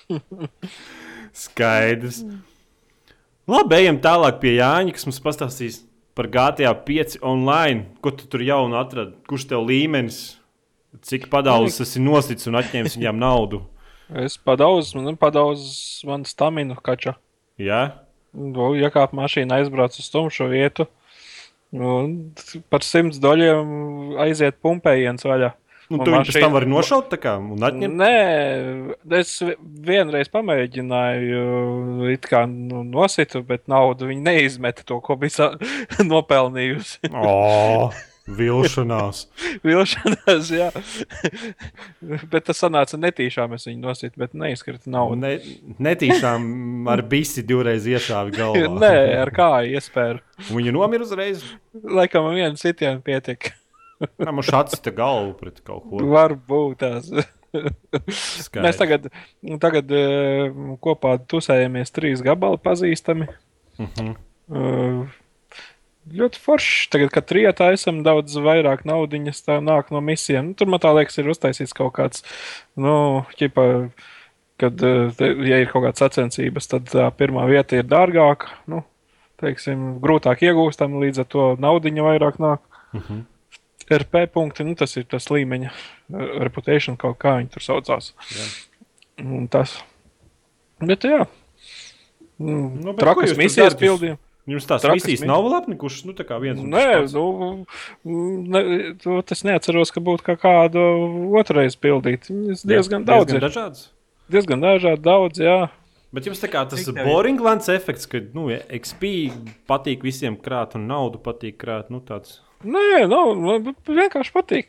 [1.43, 2.23] Skaidrs.
[3.47, 5.79] Labi, ejam tālāk pie Jāņa, kas mums pastāstīs
[6.17, 7.85] par GTA 5 online.
[8.03, 9.15] Ko tu tur jaunu atradi?
[9.29, 10.37] Kurš tev līmenis
[11.03, 13.61] Cik padaudzis esi nosicis un atņēmis viņam naudu?
[14.15, 17.15] Es padauzu, man padauzu man staminu kača.
[17.59, 18.03] Jā,
[18.37, 20.85] Nu, Iekāp mašīna aizbrauc uz tumšu vietu.
[21.73, 22.11] Un
[22.69, 25.53] par 100 doļiem aiziet pumpējiens vaļā.
[25.89, 27.95] Un tu viņu mašīna- tam vari nošaut tā kā un atņemt.
[27.97, 29.55] Nē, es vi-
[29.89, 35.53] vienreiz pamēģināju, it kā nu, nositu, bet naudu viņi neizmeta to, ko bija
[36.11, 37.09] nopelnījusi.
[37.15, 37.89] O,
[38.27, 39.23] vilšanās.
[39.67, 40.67] Vilšanās, jā.
[42.31, 45.19] bet tas sanāca netīšām, es viņu nositu, bet neizkrita naudu.
[45.21, 45.33] Ne,
[45.89, 48.73] netīšām ar bisi divreiz iešāvi galvā.
[48.83, 50.19] Nē, ar kāju iespēju.
[50.51, 51.45] Viņa nomira uzreiz.
[51.73, 53.55] Laikam viena sitiena pietika.
[54.03, 56.03] Nē, man šāds te galvu pret kaut ko.
[56.11, 57.09] Varbūt tās.
[57.57, 59.07] Mēs tagad,
[59.63, 60.51] tagad eh,
[60.83, 63.29] kopā tusējamies trīs gabali pazīstami.
[63.81, 64.15] Mhm.
[64.47, 65.07] Uh,
[66.15, 66.89] ļoti forši.
[66.93, 70.51] Tagad, kad trijotā esam daudz vairāk naudiņas, tā nāk no misijām.
[70.51, 72.23] Nu, tur man tā liekas, ir uztaisīts kaut kāds,
[72.79, 73.65] nu, ķipa,
[74.61, 78.83] kad, eh, ja ir kaut kādas sacensības, tad tā pirmā vieta ir dārgāka, nu,
[79.41, 82.63] teiksim, grūtāk iegūstama, līdz ar to naudiņa vairāk nāk.
[82.97, 83.25] Mhm.
[83.87, 88.13] RP punkti, nu, tas ir tas līmeņa, eh, reputation, kaut kā viņi tur saucās.
[88.35, 88.47] Jā.
[89.23, 89.81] Un tas.
[90.79, 91.25] Bet, jā.
[92.37, 94.19] Nu, Nu, trakas misijas darat?
[94.47, 96.59] Jums tās misijas mi- nav apnikušas, nu tā kā viens.
[96.63, 97.13] un Nē, tas pats.
[98.05, 100.79] nu, ne, to es neatceros, ka būtu kā kādu
[101.35, 102.29] otrreiz pildīt.
[102.31, 103.49] Viņas Jā, diezgan daudz diezgan ir.
[103.49, 103.89] dažādas.
[104.31, 105.69] Diezgan dažādi, daudz, jā.
[106.13, 109.31] Bet jums tā kā tas boring lants efekts, ka nu, XP
[109.67, 111.89] patīk visiem krāt un naudu patīk krāt.
[111.91, 113.35] Nu, tāds Nē, nav,
[113.85, 114.65] vienkārši patīk.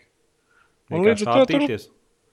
[0.90, 1.60] Un līdz vienkārši ar to tur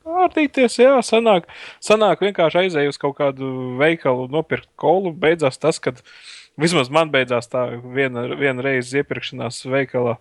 [0.06, 1.48] ārtīties, jā, sanāk,
[1.84, 3.52] sanāk vienkārši aizēju uz kaut kādu
[3.82, 5.14] veikalu, nopirkt kolu.
[5.14, 6.02] Beidzās tas, kad
[6.62, 10.18] vismaz man beidzās tā viena, viena reize iepirkšanās veikalā.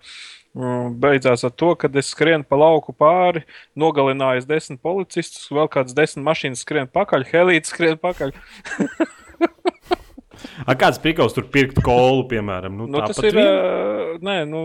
[0.55, 3.43] Mm, Beidzās ar to, ka es skrienu pa lauku pāri,
[3.75, 8.31] nogalināju desmit policistus, vēl kāds desmit mašīnas skrien pakaļ, helīts skrien pakaļ.
[10.69, 12.77] A, kāds pikals tur pirkt kolu, piemēram?
[12.77, 13.35] Nu, Nu, tas ir.
[13.35, 14.21] vien?
[14.25, 14.61] Nē, nu,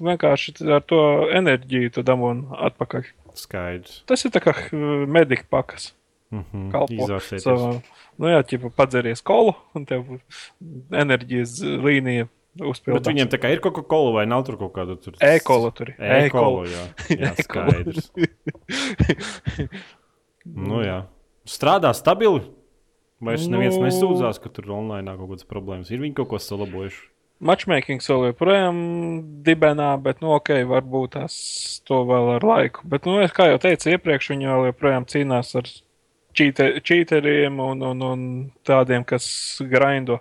[0.00, 1.00] vienkārši ar to
[1.36, 3.06] enerģiju tu dabūni atpakaļ.
[3.38, 4.00] Skaidrs.
[4.10, 4.72] Tas ir kā ā,
[5.06, 5.92] medika pakas.
[6.30, 6.66] Mhm.
[6.74, 7.44] kalpo Izvērtēties.
[7.46, 7.70] savā.
[8.18, 10.04] Nu, jā, ķipa padzeries kolu, un tev
[10.92, 12.26] enerģijas līnija
[12.58, 13.06] Bet uzpildās.
[13.08, 15.96] viņiem tā kā ir Coca-Cola vai nav tur kaut kāda tur E-kola tur ir.
[16.26, 16.84] E-kola, jā.
[17.16, 18.10] jā, skaidrs.
[20.44, 20.98] nu, jā.
[21.48, 22.42] Strādā stabili.
[23.24, 25.88] Vairs neviens Nu- nesūdzās, ka tur online kaut kādas problēmas.
[25.90, 27.00] Ir viņi kaut ko salabojuši.
[27.38, 28.78] Matchmaking vēl joprojām
[29.46, 31.34] dibenā, bet, nu, ok, varbūt tas
[31.86, 32.82] to vēl ar laiku.
[32.90, 35.68] Bet, nu, es, kā jau teicu iepriekš, viņi vēl joprojām cīnās ar
[36.34, 38.24] čīte- čīteriem un, un, un
[38.66, 39.28] tādiem, kas
[39.70, 40.18] grindo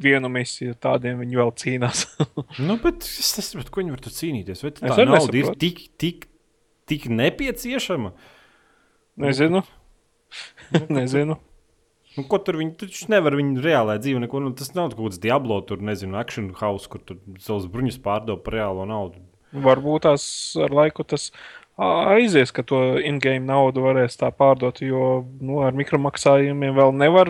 [0.00, 2.06] vienu misiju, tādiem viņi vēl cīnās.
[2.64, 4.64] Nu, bet es nesaprotu, ko viņi var tur cīnīties.
[4.64, 5.60] Vai tā nauda ir nesaprotu.
[5.60, 6.24] tik, tik,
[6.88, 8.14] tik nepieciešama?
[9.20, 9.60] Nezinu.
[10.88, 11.36] Nezinu.
[12.16, 14.40] Nu, ko tur viņi taču nevar viņu reālajā dzīvē, neko.
[14.44, 18.40] Nu, tas nav kaut kāds Diablo, tur nezinu, action house, kur tur savus bruņus pārdod
[18.46, 19.20] par reālo naudu.
[19.66, 20.24] Varbūt tās
[20.60, 21.28] ar laiku tas
[21.76, 27.28] aizies, ka to in-game naudu varēs tā pārdot, jo nu, ar mikromaksājumiem vēl nevar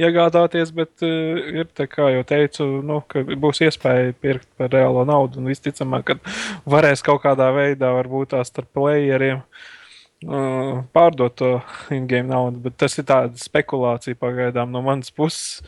[0.00, 5.04] iegādāties, bet uh, ir tā kā jau teicu, nu, ka būs iespēja pirkt par reālo
[5.08, 6.34] naudu un visticamāk, ka
[6.72, 9.44] varēs kaut kādā veidā varbūt tās starp playeriem.
[9.44, 9.71] Uh,
[10.22, 11.50] pārdot to
[11.94, 15.62] in-game naudu, bet tas ir tāds spekulācija pagaidām no manas puses.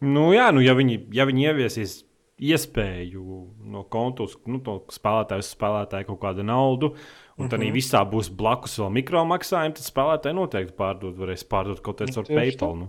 [0.00, 2.00] Nu, jā, nu, ja viņi, ja viņi ieviesīs
[2.36, 3.36] iespēju
[3.72, 6.92] no kontus, nu, to spēlētāju uz spēlētāju kaut kādu naudu,
[7.36, 7.50] un Mhm.
[7.50, 7.76] tad mm -hmm.
[7.76, 12.56] visā būs blakus vēl mikromaksājumi, tad spēlētāji noteikti pārdot, varēs pārdot kaut kādu caur Tieši
[12.56, 12.76] PayPal.
[12.76, 12.88] Nu.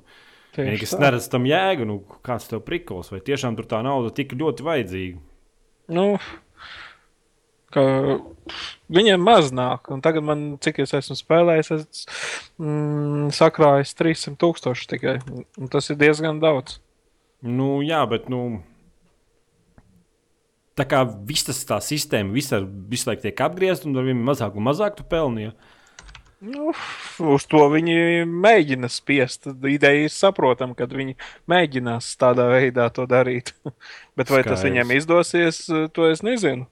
[0.58, 4.34] Vienīgi es neredzu tam jēgu, nu, kāds tev prikols, vai tiešām tur tā nauda tik
[4.34, 5.18] ļoti vajadzīga.
[5.88, 6.18] Nu,
[7.74, 7.84] ka
[8.93, 9.89] viņiem maz nāk.
[9.93, 12.07] Un tagad man, cik es esmu spēlējis, es
[12.61, 15.20] mm, sakrājis 300 tūkstoši tikai.
[15.59, 16.80] Un tas ir diezgan daudz.
[17.45, 18.61] Nu, jā, bet, nu,
[20.78, 24.57] tā kā viss tas tā sistēma, visa, visu laiku tiek apgriezta, un ar vien mazāk
[24.57, 25.51] un mazāk tu pelni.
[26.38, 26.70] Nu,
[27.34, 29.47] uz to viņi mēģina spiest.
[29.65, 31.15] Ideja ir saprotama, ka viņi
[31.49, 33.55] mēģinās tādā veidā to darīt.
[34.18, 34.65] Bet vai tas Skaidrs.
[34.68, 35.63] viņiem izdosies,
[35.93, 36.70] to es nezinu.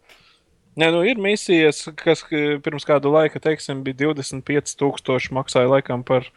[0.76, 6.28] Nē, nu ir misijas, kas pirms kādu laika, teiksim, bija 25,000 maksāja laikam par,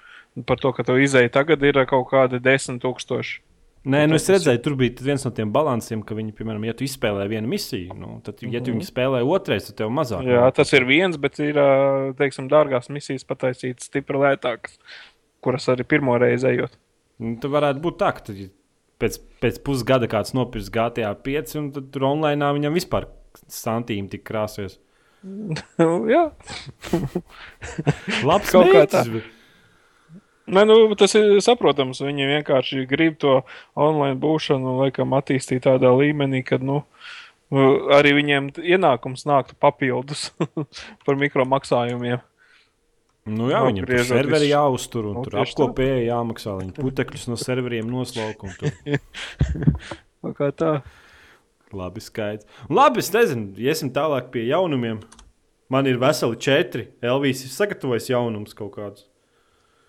[0.47, 1.33] par to, ka tu izēji.
[1.35, 3.41] Tagad ir kaut kādi 10,000.
[3.89, 6.85] Nē, nu es redzēju, tur bija viens no tiem balansiem, ka viņi, piemēram, ja tu
[6.85, 10.27] izspēlē vienu misiju, nu, tad, ja tu viņu spēlē otrais, tad tev mazāk.
[10.29, 11.59] Jā, tas ir viens, bet ir,
[12.19, 14.77] teiksim, dārgās misijas pataisītas stipri lētākas,
[15.43, 16.75] kuras arī pirmo reizi ejot.
[17.23, 18.35] Nu, Tad varētu būt tā, ka
[19.03, 23.09] pēc, pēc pusgada kāds nopirks GTA 5, un tur online viņam vispār
[23.53, 24.79] santīmi tik krāsies.
[26.15, 26.29] Jā,
[28.27, 29.03] Labs Kaut kā tā.
[30.49, 32.01] Nē, nu, tas ir saprotams.
[32.01, 33.41] Viņi vienkārši grib to
[33.77, 36.79] online būšanu, laikam, attīstīt tādā līmenī, ka nu,
[37.93, 40.31] arī viņiem ienākums nāktu papildus
[41.05, 42.23] par mikromaksājumiem.
[43.29, 45.43] Nu, jā, Nu, viņam griežot serveri jāuztur un Nu, tur tā.
[45.45, 46.55] apkopēji jāmaksā.
[46.63, 48.55] Viņi putekļus no serveriem noslauka.
[50.23, 50.71] Kaut Kā tā.
[51.77, 52.47] Labi, skaidrs.
[52.73, 55.03] Labi, es nezinu, iesim tālāk pie jaunumiem.
[55.69, 56.87] Man ir veseli četri.
[57.05, 59.05] Elvijas ir sagatavojis jaunumus kaut kādus.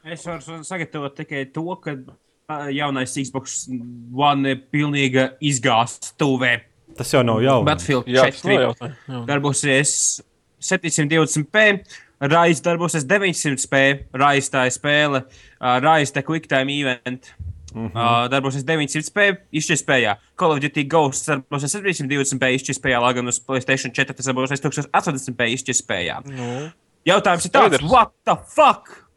[0.04, 1.96] Es varu sagatavot tikai to, ka
[2.74, 3.62] jaunais Xbox
[4.16, 6.58] One ir pilnīgi izgāzts tuvē.
[6.98, 7.68] Tas jau nav jauni.
[7.68, 9.02] Battlefield Jā, tas 4 nav jautājums.
[9.08, 9.20] Jā.
[9.30, 9.92] darbosies
[10.70, 11.66] 720p,
[12.20, 13.84] Rise darbosies 900p,
[14.20, 15.22] Rise tā ir spēle,
[15.86, 17.30] Rise tā QuickTime event.
[17.74, 18.26] Mm -hmm.
[18.26, 20.16] uh, darbosies 900p izšķirtspējā.
[20.40, 25.52] Call of Duty Ghosts darbosies 720p izšķirtspējā, lai gan uz PlayStation 4 tas darbosies 1080p
[25.58, 26.22] izšķirtspējā.
[26.26, 26.72] Nu,
[27.06, 27.92] Jautājums ir tāds, Skaidrs.
[27.92, 29.10] what the fuck?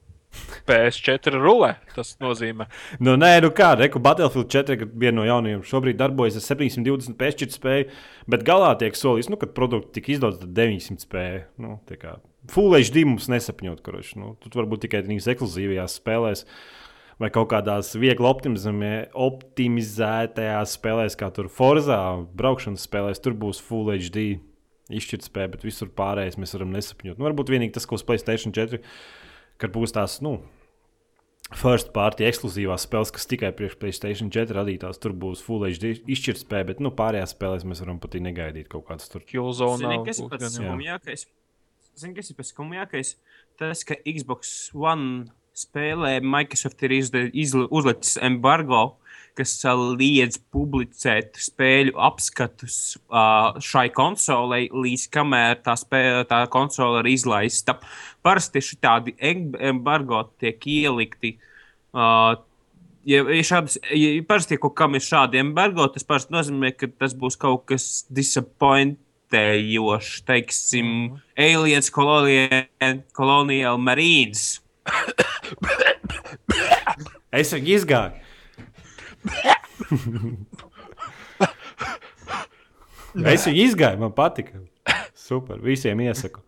[0.68, 1.74] PS4 rulē.
[1.96, 2.66] Tas nozīmē,
[3.00, 7.18] Nu, nē, nu kā, reku Battlefield 4, kad viena no jaunajiem šobrīd darbojas ar 720
[7.20, 7.88] pēšķirt spēju,
[8.32, 11.42] bet galā tiek solīts, nu, kad produkts tika izdots, tad 900 spēja.
[11.60, 11.80] Nu,
[12.50, 16.46] Full HD mums nesapņot, kurš, nu, tur varbūt tikai tādās ekskluzīvajās spēlēs.
[17.20, 21.98] Vai kaut kādās viegli optimizē- optimizētajās spēlēs, kā tur Forza,
[22.34, 24.40] braukšanas spēlēs, tur būs Full HD
[24.92, 27.18] izšķirtspēja, bet visur pārējais mēs varam nesapņot.
[27.18, 28.80] Nu, varbūt vienīgi tas, ko uz Playstation 4,
[29.62, 30.40] kad būs tās, nu,
[31.52, 36.64] First party ekskluzīvās spēles, kas tikai priekš Playstation 4 radītās, tur būs Full HD izšķirtspēja,
[36.70, 39.20] bet nu, pārējās spēlēs mēs varam pat negaidīt kaut kādas tur.
[39.28, 39.82] Killzone.
[39.82, 41.26] Zini, kas ir pats skumjākais?
[42.00, 43.10] Zini, kas ir pats skumjākais?
[43.60, 45.26] Tas, ka Xbox One
[45.56, 48.96] spēlē Microsoft ir izde- izli- uzlicis embargo,
[49.36, 57.00] kas ā, liedz publicēt spēļu apskatus uh, šai konsolei, līdz kamēr tā, spēle, tā konsole
[57.00, 57.78] ir izlaista.
[58.24, 61.38] Parasti šādi embargo tiek ielikti.
[61.92, 62.36] Uh,
[63.08, 67.16] ja, ja šādas, ja parasti, kaut kam ir šādi embargo, tas parasti nozīmē, ka tas
[67.16, 74.61] būs kaut kas disappointējošs, teiksim, Aliens Colonial, Colonial Marines.
[77.32, 78.12] Es viņu izgāju.
[83.32, 84.60] es viņu izgāju, man patika.
[85.18, 86.42] Super, visiem iesaku.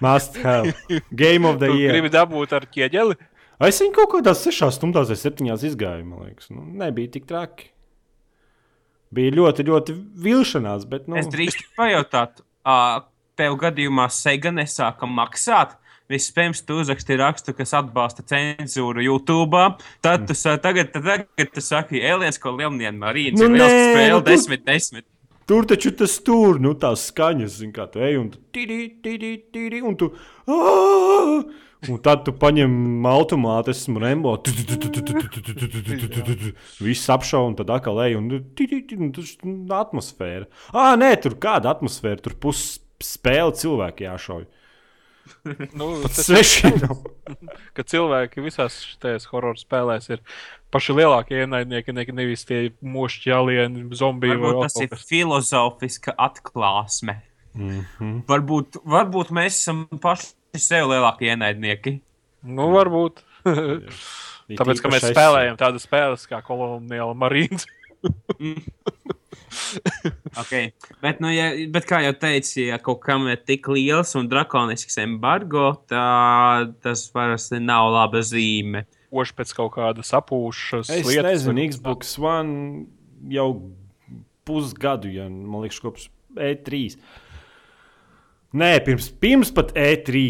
[0.00, 0.72] Must have.
[1.10, 1.92] Game of the Tu year.
[1.96, 3.16] gribi dabūt ar ķieģeli?
[3.62, 6.48] Es viņu kaut kādās sešās stundās vai septiņās izgāju, man liekas.
[6.54, 7.68] Nu, nebija tik traki.
[9.12, 11.08] Bija ļoti, ļoti vilšanās, bet.
[11.10, 13.02] Nu, Es drīkstu pajautāt, uh,
[13.38, 15.76] tev gadījumā Sega nesāka maksāt.
[16.12, 19.62] Vispirms tu uzrakstīji rakstu, kas atbalsta cenzūru YouTube.
[20.04, 24.12] Tad tu saki, tagad, tagad tu saki, Elīds, ko Lielnieks Marīns nu, ir liels spēle,
[24.12, 25.06] nu, desmit, desmit.
[25.48, 29.34] Tur taču tas tur, nu tās skaņas, zin, kā tu ej un tu tīri, tīri,
[29.52, 30.12] tīri, un tu.
[30.46, 31.42] Aah!
[31.90, 34.36] Un tad tu paņem automātu, esmu Rembo.
[36.78, 38.28] Viss apšauba, un tad atkal ej, un
[39.16, 40.46] tas ir atmosfēra.
[40.70, 44.46] Ah, nē, tur kāda atmosfēra, tur puses spēle cilvēki jāšauj.
[45.78, 47.00] Nu, tas nav.
[47.76, 50.22] ka cilvēki visās šajās horror spēlēs ir
[50.74, 57.20] paši lielākie ienaidnieki, ne, nevis tie mošķi, alieni, zombiji vai Varbūt tas ir filozofiska atklāsme.
[57.54, 58.20] Mm -hmm.
[58.28, 61.98] Varbūt, varbūt mēs esam paši sev lielākie ienaidnieki.
[62.42, 63.22] Nu, varbūt.
[64.58, 67.62] Tāpēc, ka mēs spēlējam tādas spēles kā koloniāla marīna.
[70.42, 70.70] Okay.
[71.02, 74.96] Bet, nu, ja, bet, kā jau teicu, ja kaut kam ir tik liels un drakonisks
[75.02, 76.04] embargo, tā
[76.84, 78.86] tas parasti nav laba zīme.
[79.12, 81.26] Oši pēc kaut kāda sapūšas Es lietas.
[81.44, 82.86] nezinu, Xbox One
[83.32, 83.48] jau
[84.48, 86.96] pusgadu, ja man liekas, kopš E3.
[88.56, 90.24] Nē, pirms, pirms pat E3.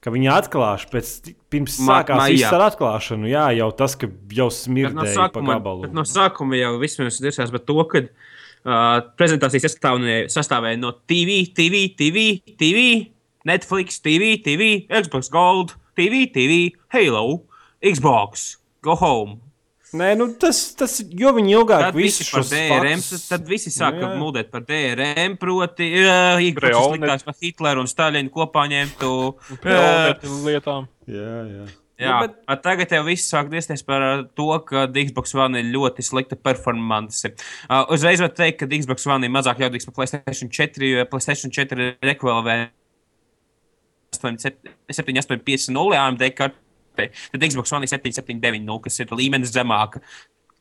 [0.00, 1.08] Ka viņi atklāš, pēc,
[1.50, 2.36] pirms Ma- sākās maijā.
[2.36, 3.26] viss ar atklāšanu.
[3.26, 5.82] Jā, jau tas, ka jau Bet no, smirdēja pa gabalu.
[5.88, 9.74] bet no sākuma jau vispirms dirsās par to, ka uh, prezentācijas
[10.30, 12.28] sastāvēja no TV, TV, TV,
[12.60, 13.10] TV,
[13.48, 17.42] Netflix, TV, TV, Xbox Gold, TV, TV, Halo,
[17.82, 19.40] Xbox, Go Home.
[19.96, 24.10] Nē, nu tas, tas jo viņi ilgāk Tad visi par DRM, faktus- tad visi sāka
[24.20, 27.00] mūdēt par DRM, proti, uh, Reonet.
[27.00, 29.12] liktās par Hitleru un Staļinu kopā ņemtu.
[29.64, 30.88] Pilnīgi lietām.
[31.08, 31.68] Jā, jā.
[31.98, 32.62] Jā, Nu, bet...
[32.62, 37.26] tagad jau viss sāk diezties par uh, to, ka Xbox One ir ļoti slikta performance.
[37.66, 41.50] Uh, uzreiz var teikt, ka Xbox One ir mazāk jaudīgs par PlayStation 4, jo PlayStation
[41.50, 42.70] 4 ir ekvivalents
[44.14, 46.22] 7850 AMD
[46.98, 47.30] kartē.
[47.34, 50.00] Tad Xbox One ir 7790, kas ir līmenis zemāk,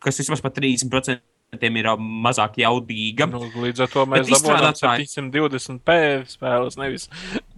[0.04, 3.28] kas vismaz par 30% konkurentiem ir mazāk jaudīga.
[3.32, 7.08] Nu, līdz ar to mēs dabūjām 720p spēles, nevis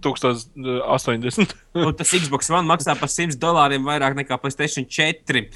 [0.04, 1.54] 1080.
[1.74, 5.48] Un tas Xbox One maksā par 100 dolāriem vairāk nekā PlayStation 4.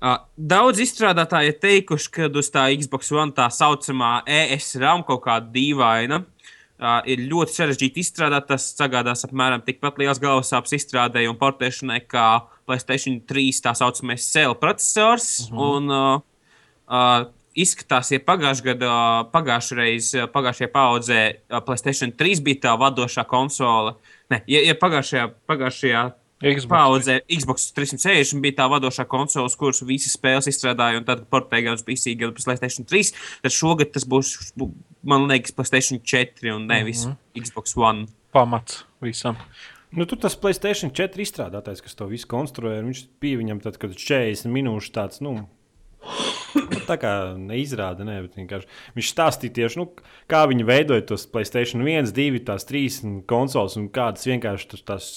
[0.00, 5.48] Uh, daudz izstrādātāji ir teikuši, ka uz tā Xbox One tā saucamā ESRAM kaut kāda
[5.52, 6.22] dīvaina.
[6.80, 8.46] Uh, ir ļoti sarežģīti izstrādāt.
[8.48, 12.28] Tas sagādās apmēram tikpat liels galvas sāpes izstrādēji un portēšanai kā
[12.70, 15.28] PlayStation 3 tā saucamais CL processors.
[15.40, 15.58] Uh mhm.
[15.58, 15.76] -huh.
[15.76, 16.20] un, uh,
[16.86, 18.94] uh, izskatās, ja pagājušajā gadā,
[19.32, 21.20] pagājušajā reizē, pagājušajā paudzē
[21.66, 23.96] PlayStation 3 bija tā vadošā konsole.
[24.30, 26.04] Ne, ja, ja pagājušajā, pagājušajā
[26.40, 26.68] Xbox.
[26.70, 31.84] paudzē Xbox 360 bija tā vadošā konsole, kuras visas spēles izstrādāja, un tad portugāļi uz
[31.84, 33.12] PC gada PlayStation 3,
[33.44, 34.54] tad šogad tas būs,
[35.02, 37.44] man liekas, PlayStation 4 un nevis mm -hmm.
[37.44, 38.06] Xbox One.
[38.32, 39.36] Pamats visam.
[39.96, 43.96] Nu, tur tas Placēta 4 izstrādātājs, kas to visu konstruēja, viņš bija viņam tad, kad
[43.98, 45.40] 40 minūšu tāds, nu,
[46.50, 48.38] Nu, tā kā neizrāda, ne, bet
[48.96, 49.86] viņš stāstīja tieši, nu,
[50.30, 55.10] kā viņi veidoja tos Playstation 1, 2, tās 3 konsoles un kādas vienkārši tās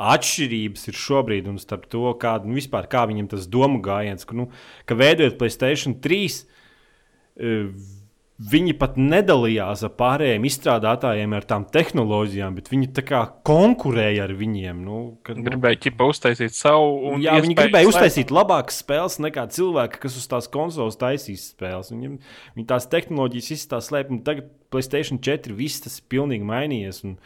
[0.00, 4.38] atšķirības ir šobrīd un starp to, kāda, nu, vispār, kā viņam tas domu gājiens, ka,
[4.38, 4.48] nu,
[4.88, 6.20] ka veidojot Playstation 3.
[7.40, 7.98] Uh,
[8.40, 14.32] viņi pat nedalījās ar pārējiem izstrādātājiem, ar tām tehnoloģijām, bet viņi tā kā konkurēja ar
[14.38, 14.80] viņiem.
[14.86, 17.16] Nu, kad, nu, gribēja ķipa uztaisīt savu.
[17.20, 21.92] Jā, viņi gribēja uztaisīt labākas spēles nekā cilvēki, kas uz tās konsoles taisīs spēles.
[21.92, 22.16] Viņam,
[22.56, 27.02] viņi tās tehnoloģijas izstāsta slēp, un tagad Playstation 4 viss tas ir pilnīgi mainījies.
[27.08, 27.18] Un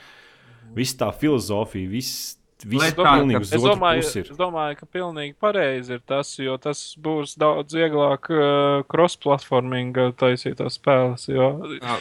[0.75, 6.03] viss tā filozofija, viss Viss domāju, ka, es, domāju, es domāju, ka pilnīgi pareizi ir
[6.07, 11.99] tas, jo tas būs daudz vieglāk uh, cross-platforming taisīt tās spēles, jo jā.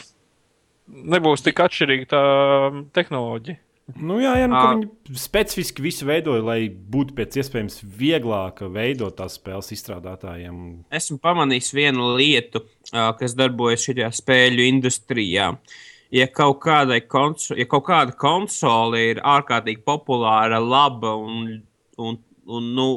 [0.86, 2.22] nebūs tik atšķirīga tā
[2.70, 3.60] um, tehnoloģija.
[4.00, 9.36] Nu, jā, jā nu, viņi specifiski visu veidoja, lai būtu pēc iespējas vieglāk veidot tās
[9.36, 10.62] spēles izstrādātājiem.
[10.94, 12.62] Esmu pamanījis vienu lietu,
[12.94, 15.50] uh, kas darbojas šajā spēļu industrijā.
[15.52, 15.82] Uh,
[16.14, 16.62] ja kaut,
[17.10, 21.60] konso, ja kaut kāda konsole ir ārkārtīgi populāra, laba un,
[21.98, 22.88] un, un nu,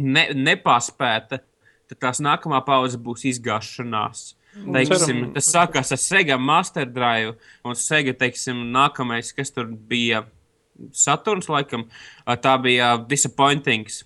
[0.00, 1.42] ne, nepaspēta,
[1.90, 4.30] tad tās nākamā pauze būs izgāšanās.
[4.50, 7.36] Teiksim, tas sākās ar Sega Master Drive,
[7.66, 10.24] un Sega, teiksim, nākamais, kas tur bija,
[10.96, 11.84] Saturns, laikam,
[12.42, 14.02] tā bija Disappointings.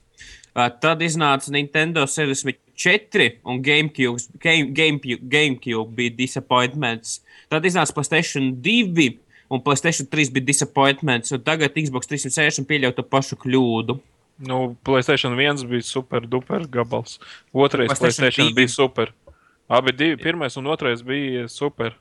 [0.55, 7.23] Tad iznāca Nintendo 64 un GameCube, Game, GameCube, GameCube bija Disappointments.
[7.55, 9.13] Tad iznāca PlayStation 2
[9.49, 13.99] un PlayStation 3 bija disappointments, un tagad Xbox 360 pieļauj to pašu kļūdu.
[14.49, 17.21] Nu, PlayStation 1 bija super duper gabals.
[17.53, 19.13] Otrais PlayStation, PlayStation bija super.
[19.71, 21.95] Abi divi, pirmais un otrais bija super.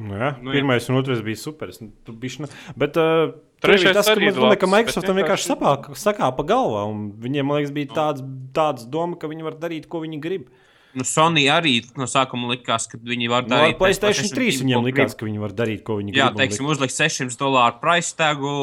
[0.00, 0.94] Nu, jā, nu, pirmais jā.
[0.94, 1.74] un otrais bija super.
[1.76, 2.48] Tu bišķi,
[2.80, 7.44] bet uh, Trešais tas, ka, man, labs, ka Microsoftam vienkārši sapāk, sakāpa galvā, un viņiem,
[7.44, 8.24] man liekas, bija tāds,
[8.56, 10.48] tāds doma, ka viņi var darīt, ko viņi grib.
[10.48, 13.76] Uh, Nu, Sony arī no sākuma likās, ka viņi var nu, darīt.
[13.76, 16.22] No, PlayStation 3 viņiem likās, ka viņi var darīt, ko viņi grib.
[16.22, 18.54] Jā, teiksim, uzlikt 600 dolāru price tagu.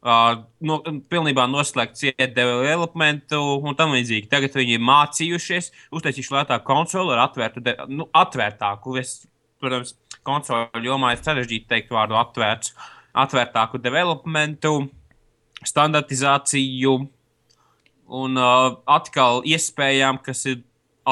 [0.00, 0.78] Uh, no,
[1.12, 4.30] pilnībā noslēgt cietu elementu un tam līdzīgi.
[4.32, 8.96] Tagad viņi ir mācījušies, uztaisījuši lētāku konsoli ar atvērtu, de, nu, atvērtāku.
[8.98, 9.18] Es,
[9.60, 9.92] protams,
[10.26, 12.72] konsoli jomā ir sarežģīti teikt vārdu atvērts,
[13.20, 14.72] atvērtāku developmentu,
[15.68, 16.96] standartizāciju
[18.10, 20.62] un uh, atkal iespējām, kas ir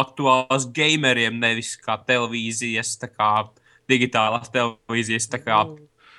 [0.01, 3.33] aktuāls gameriem, nevis kā televīzijas, tā kā
[3.89, 5.63] digitālās televīzijas, tā kā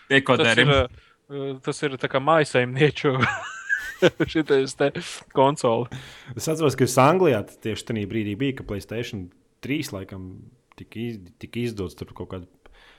[0.10, 0.74] dekoderiem.
[0.74, 3.16] Tas ir, uh, tas ir tā kā maisaimnieču.
[4.32, 4.94] Šitais te
[5.36, 5.90] konsoli.
[6.38, 9.28] Es atceros, ka Anglijā tieši tajā brīdī bija, ka Playstation
[9.66, 10.30] 3 laikam
[10.80, 12.48] tika, iz, tika izdots tur kaut kāda.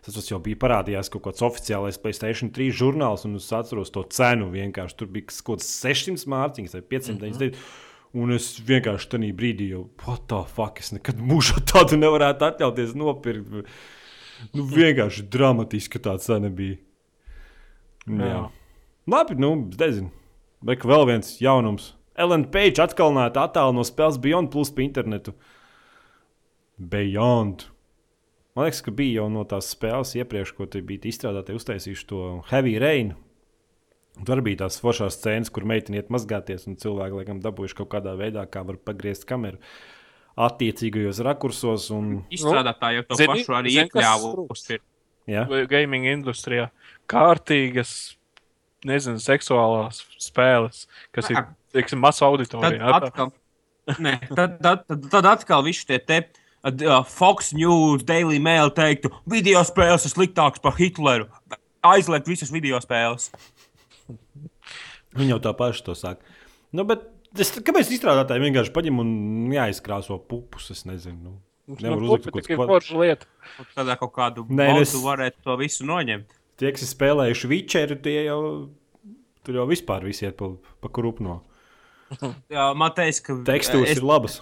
[0.00, 4.48] Tas jau bija parādījās kaut kāds oficiālais Playstation 3 žurnāls, un es atceros to cenu
[4.52, 4.96] vienkārši.
[5.00, 7.20] Tur bija kaut kāds 600 mārciņas vai 599.
[7.20, 7.88] Mm -hmm.
[8.18, 12.96] Un es vienkārši tajā brīdī jau, what the fuck, es nekad mūžā tādu nevarētu atļauties
[12.98, 13.68] nopirkt.
[14.56, 16.78] Nu, vienkārši dramatiski tā cena bija.
[18.08, 18.30] Jā.
[18.32, 18.40] Jā.
[19.10, 20.10] Labi, nu, nezinu.
[20.64, 21.94] Bet vēl viens jaunums.
[22.20, 25.36] Ellen Page atkalnāta attēlu no spēles Beyond Plus pa internetu.
[26.76, 27.68] Beyond.
[28.56, 32.24] Man liekas, ka bija jau no tās spēles iepriekš, ko te bija izstrādāti, uztaisījuši to
[32.50, 33.14] Heavy Rain.
[34.26, 38.14] Tur bija tās foršās scēnas, kur meitene iet mazgāties, un cilvēki laikam dabūjuši kaut kādā
[38.18, 39.60] veidā, kā var pagriezt kameru
[40.40, 41.88] attiecīgajos rakursos.
[41.94, 42.20] Un...
[42.32, 44.80] Izstrādātāji jau to zini, pašu arī iekļāvuši.
[45.30, 45.44] Ja?
[45.70, 46.70] Gaming industrijā
[47.10, 47.94] kārtīgas,
[48.88, 51.42] nezinu, seksuālās spēles, kas ir,
[51.74, 52.80] teiksim, masu auditorijā.
[52.80, 53.32] Tad atkal,
[53.98, 56.24] ne, tad, tad, tad, tad atkal viss tie te.
[56.60, 61.24] Uh, Fox News, Daily Mail teiktu, video spēles ir sliktākas par Hitleru.
[61.88, 63.30] Aizliegt visas video spēles.
[65.18, 66.24] Viņi jau tā paši to saka.
[66.76, 67.06] Nu, bet
[67.38, 69.14] es, kāpēc izstrādātāji vienkārši paņem un
[69.54, 70.70] jāizkrāso pupus?
[70.74, 71.34] Es nezinu.
[71.34, 71.38] Nu.
[71.78, 73.28] Nevar Nu, uzlikt kaut ko forša lieta.
[73.76, 74.94] Tādā kaut kādu Nē, Nē, nu es...
[74.94, 76.36] es- varētu to visu noņemt.
[76.60, 78.40] Tie, kas ir spēlējuši Witcheru, tie jau
[79.46, 80.50] tur jau vispār visi iet pa,
[80.82, 81.38] pa krupno.
[82.54, 84.40] Jā, man teica, ka Tekstūras es, ir labas.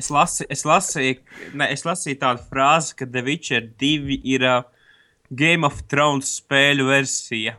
[0.00, 1.20] es, lasi, es, lasīju,
[1.60, 4.64] ne, es lasīju tādu frāzi, ka The Witcher 2 ir uh,
[5.30, 7.56] Game of Thrones spēļu versija.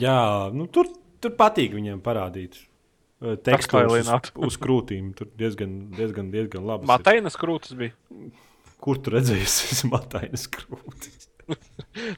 [0.00, 0.88] Jā, nu, tur,
[1.22, 2.56] tur patīk viņiem parādīt.
[3.22, 5.12] eh, Tekstūras uz, uz krūtīm.
[5.18, 6.86] Tur diezgan, diezgan, diezgan labi.
[6.90, 7.92] Matainas krūtis bija.
[8.84, 9.46] Kur tu redzēji,
[9.92, 11.28] matainas krūtis?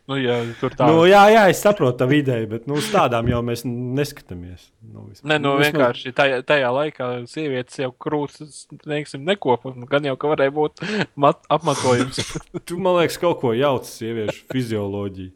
[0.07, 0.87] Nu, jā, tur tā.
[0.87, 4.69] Nu, jā, jā, es saprotu tā ideju, bet nu, uz tādām jau mēs neskatāmies.
[4.87, 9.73] Nu, vismaz- Nē, nu vismaz- vienkārši tajā, tajā laikā sievietes jau krūtis, teiksim, nekopa.
[9.75, 10.85] Nu, Gan jau, ka varēja būt
[11.19, 12.23] mat, apmetojums.
[12.71, 15.33] Tu man liekas, kaut ko jauc sieviešu fizioloģiju.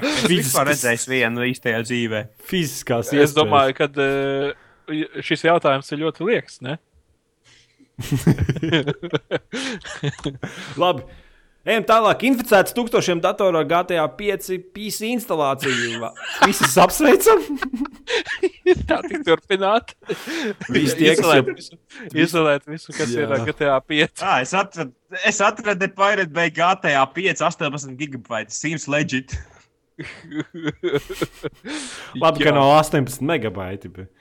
[0.00, 2.18] Es vispār redzēju vienu īstajā dzīvē.
[2.50, 4.52] Fiziskās es domāju, ka uh,
[5.24, 6.74] šis jautājums ir ļoti lieks, ne?
[10.80, 11.02] Labi.
[11.68, 12.22] Ejam tālāk.
[12.24, 16.08] Inficēts tūkstošiem datoru ar GTA 5 PC instalāciju.
[16.48, 17.42] Visus apsveicam.
[18.88, 19.92] Tā tik turpināt.
[20.72, 21.52] Visi tie, kas jau-
[22.16, 23.26] Izolēt visu, kas Jā.
[23.28, 24.24] ir GTA 5.
[24.24, 28.48] Ah, es atradu, es atradu Pirate Bay GTA 5, 18 gigabaita.
[28.56, 29.36] Seems legit.
[32.22, 33.92] Labi, ka nav 18 megabaiti.
[33.92, 34.16] Bet...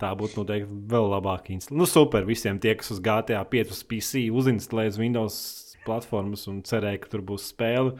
[0.00, 1.78] Tā būtu noteikti vēl labāka instalācija.
[1.78, 5.36] Nu, super visiem tie, kas uz GTA 5 uz PC uzinstalēs Windows
[5.84, 7.94] platformas un cerēja, ka tur būs spēle.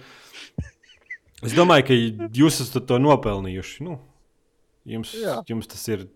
[1.44, 1.98] Es domāju, ka
[2.34, 3.86] jūs esat to nopelnījuši.
[3.86, 4.00] Nu,
[4.88, 5.38] jums, Jā.
[5.50, 6.06] jums tas ir.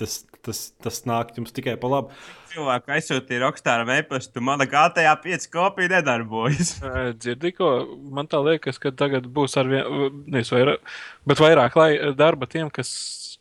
[0.00, 2.16] Tas, tas, tas nāk jums tikai pa labi.
[2.54, 6.76] Cilvēku aizsūtīja Rockstar e-pastu, mana GTA 5 kopija nedarbojas.
[7.20, 7.70] Dzirdi, ko
[8.14, 12.70] man tā liekas, ka tagad būs ar vienu, nevis vairāk, bet vairāk lai, darba tiem,
[12.74, 12.92] kas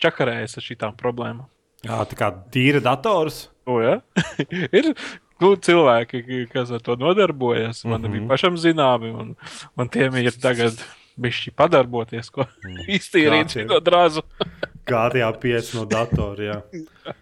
[0.02, 1.48] čakarējas ar šīm problēmām.
[1.84, 3.48] Jā, tā kā tīra dators.
[3.68, 4.00] O, ja?
[4.80, 4.92] ir
[5.44, 7.84] nu, cilvēki, kas ar to nodarbojas.
[7.86, 8.06] Man mm.
[8.06, 8.12] -hmm.
[8.12, 9.36] bija pašam zināmi, un,
[9.78, 10.80] un tiem ir tagad
[11.20, 12.48] bišķi padarboties, ko
[12.98, 14.24] iztīrīt Jā, tie- šo drāzu.
[14.90, 16.44] GTA 5 no datora.
[16.50, 17.14] jā.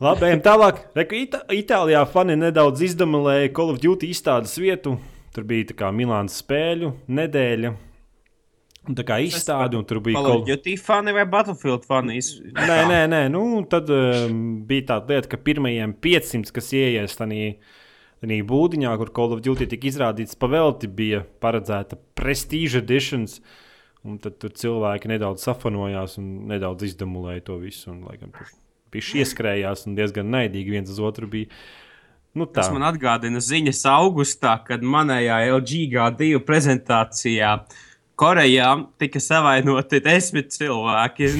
[0.00, 0.80] Labi, ejam tālāk.
[0.96, 4.98] Reku, Ita Itālijā fani nedaudz izdomāja Call of Duty izstādes vietu.
[5.34, 7.70] Tur bija tā kā Milānas spēļu nedēļa.
[8.88, 12.16] Un Tā kā izstāde, un tur bija Call of Call- Duty fani vai Battlefield fani?
[12.56, 13.20] Nē, nē, nē.
[13.32, 19.36] Nu, tad um, bija tāda lieta, ka pirmajiem 500, kas ienāca tajā būdiņā, kur Call
[19.36, 23.38] of Duty tika izrādīts pavelti, bija paredzēta prestige editions.
[24.08, 27.90] Un tad tur cilvēki nedaudz safanojās un nedaudz izdemolēja to visu.
[27.92, 28.48] Un, laikam, tur
[28.94, 31.50] bija ieskrējās un diezgan naidīgi viens uz otru bija.
[32.32, 37.56] Nu, tā Tas man atgādina ziņas augustā, kad manējā LG G2 prezentācijā
[38.20, 38.68] Korejā
[39.00, 41.30] tika savainoti desmit cilvēki.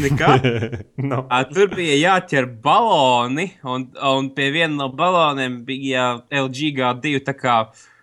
[0.97, 1.27] No.
[1.29, 7.21] Ā, Tur bija jāķer baloni, un, un pie viena no baloniem bija LG G2.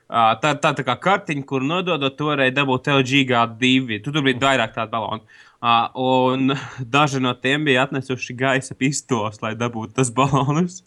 [0.08, 3.98] Tā ā, tā, tā, tā kā kartiņa, kur nododot, to varēja dabūt LG G2.
[4.06, 5.26] Tur, tur bija vairāk tādu balonu.
[5.60, 6.54] Ā, Un
[6.96, 10.80] daži no tiem bija atnesuši gaisa pistoles, lai dabūtu tas balonus.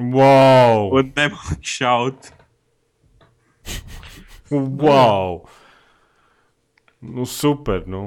[0.00, 0.88] Wow!
[0.98, 2.32] Un nemāķi šaut.
[4.50, 5.44] wow.
[7.00, 7.84] Nu, super.
[7.86, 8.02] Nu.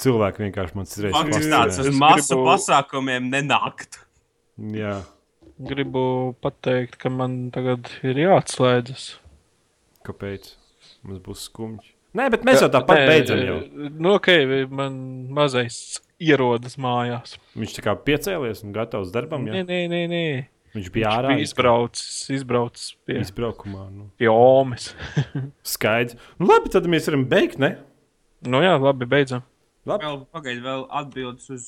[0.00, 1.90] Cilvēki vienkārši man citreiz Faktiski tāds fascinē.
[1.92, 3.98] uz masu gribu- pasākumiem nenākt.
[4.76, 5.00] Jā,
[5.60, 9.10] Gribu pateikt, ka man tagad ir jāatslēdzas.
[10.10, 10.52] Kāpēc?
[11.06, 11.94] Mums būs skumji.
[12.18, 13.40] Nē, bet mēs jau tāpat Nē, beidzam.
[13.46, 13.58] Jau.
[14.02, 14.30] Nu, ok,
[14.74, 14.96] man
[15.36, 17.36] mazais ierodas mājās.
[17.56, 19.46] Viņš tā kā piecēlies un gatavs darbam.
[19.46, 19.66] Nē, Jā.
[19.68, 20.24] nē, nē, nē.
[20.74, 23.88] Viņš bija Viņš ārā bija izbraucis, izbraucis pie, izbraukumā.
[23.90, 24.08] Nu.
[24.20, 24.92] pie Omas.
[25.72, 26.18] Skaidrs.
[26.38, 27.58] Nu, labi, tad mēs varam beigt.
[27.62, 27.76] Ne?
[28.46, 29.42] nu jā, labi, beidzam.
[29.88, 30.06] Labi.
[30.06, 31.64] Vēl pagaidi, vēl atbildes uz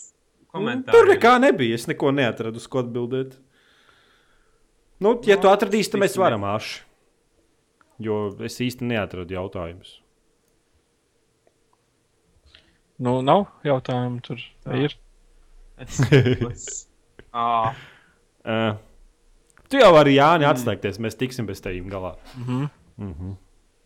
[0.53, 0.93] Nu, komentāriem.
[0.93, 1.79] Tur nekā nebija.
[1.81, 3.39] Es neko neatradu, uz ko atbildēt.
[5.03, 6.83] Nu, ja tu atradīsi, tad mēs varam āši.
[8.03, 9.99] Jo es īsti neatradu jautājumus.
[13.03, 14.43] Nu, nav jautājumu tur.
[14.67, 14.85] Jā.
[14.87, 14.99] Ir.
[15.83, 16.03] Es,
[17.35, 17.73] ā,
[18.43, 18.75] Uh,
[19.71, 20.99] tu jau vari Jāni atslēgties.
[21.03, 22.17] Mēs tiksim bez tevis galā.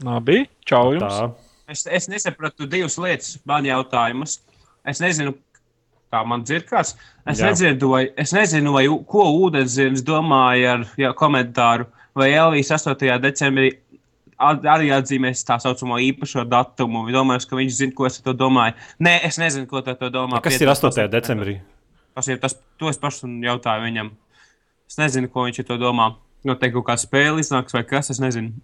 [0.05, 0.39] Labi,
[0.69, 1.05] čau jums.
[1.05, 1.27] Tā.
[1.73, 4.39] es, es nesapratu divas lietas, man jautājumus.
[4.87, 5.35] Es nezinu,
[6.13, 6.95] kā man dzirdās.
[7.27, 7.51] Es, Jā.
[7.51, 13.19] nedzirdu, vai, es nezinu, vai, ko ūdenzirds domāja ar jā, komentāru, vai Elvijas 8.
[13.21, 13.75] decembrī
[14.39, 17.07] arī atzīmēs tā saucamo īpašo datumu.
[17.13, 18.77] Domāju, ka viņš zina, ko es to domāju.
[19.01, 20.43] Nē, es nezinu, ko tu domā.
[20.45, 21.09] Kas ir 8.
[21.13, 21.59] decembrī?
[22.17, 24.13] Tas ir tas, to es pašu jautāju viņam.
[24.89, 26.15] Es nezinu, ko viņš to domā.
[26.47, 28.55] Noteikti kaut kāda spēle iznāks vai kas, es nezinu.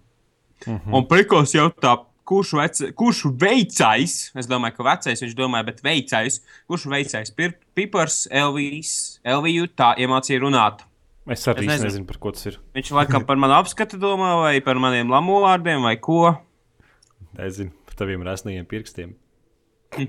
[0.65, 0.77] Mhm.
[0.77, 0.97] -huh.
[0.97, 6.39] Un prikos jautā, kurš, vece, kurš veicais, es domāju, ka vecais viņš domāja, bet veicais,
[6.67, 7.33] kurš veicais,
[7.73, 10.85] Pipars, Elvijas, Elviju tā iemācīja runāt.
[11.27, 11.87] Es arī Es nezinu.
[11.87, 12.57] nezinu, par ko tas ir.
[12.75, 16.33] Viņš laikam par manu apskatu domā, vai par maniem lamu vārdiem, vai ko.
[17.37, 19.15] Nezinu, par taviem resnajiem pirkstiem.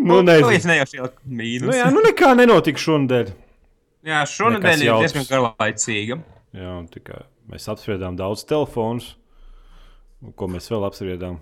[0.00, 0.50] Nu, nu, nezinu.
[0.54, 1.66] es nejauši ieliku mīnus.
[1.68, 3.32] Nu, jā, nu nekā nenotika šonadēļ.
[4.08, 6.16] jā šonadēļ ir diezgan garlaicīga.
[6.56, 7.18] Jā, un tikai
[7.50, 9.10] mēs apspriedām daudz telefonus.
[10.38, 11.36] Ko mēs vēl apspriedām?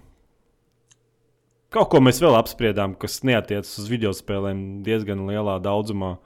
[1.71, 6.17] Kaut ko mēs vēl apspriedām, kas neatiecas uz video spēlēm diezgan lielā daudzumā.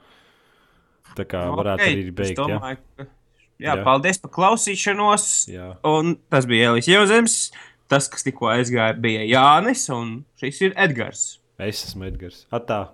[1.15, 2.37] Tā kā varētu Ok, arī beigt.
[2.37, 2.45] Ja?
[2.47, 3.07] domāju, ka-
[3.61, 3.83] Jā, Jā.
[3.85, 5.25] paldies par klausīšanos.
[5.53, 5.67] Jā.
[5.85, 7.51] Un tas bija Elvis Jozems.
[7.87, 11.37] Tas, kas tikko aizgāja, bija Jānis, un šis ir Edgars.
[11.59, 12.45] Es esmu Edgars.
[12.51, 12.87] Atā!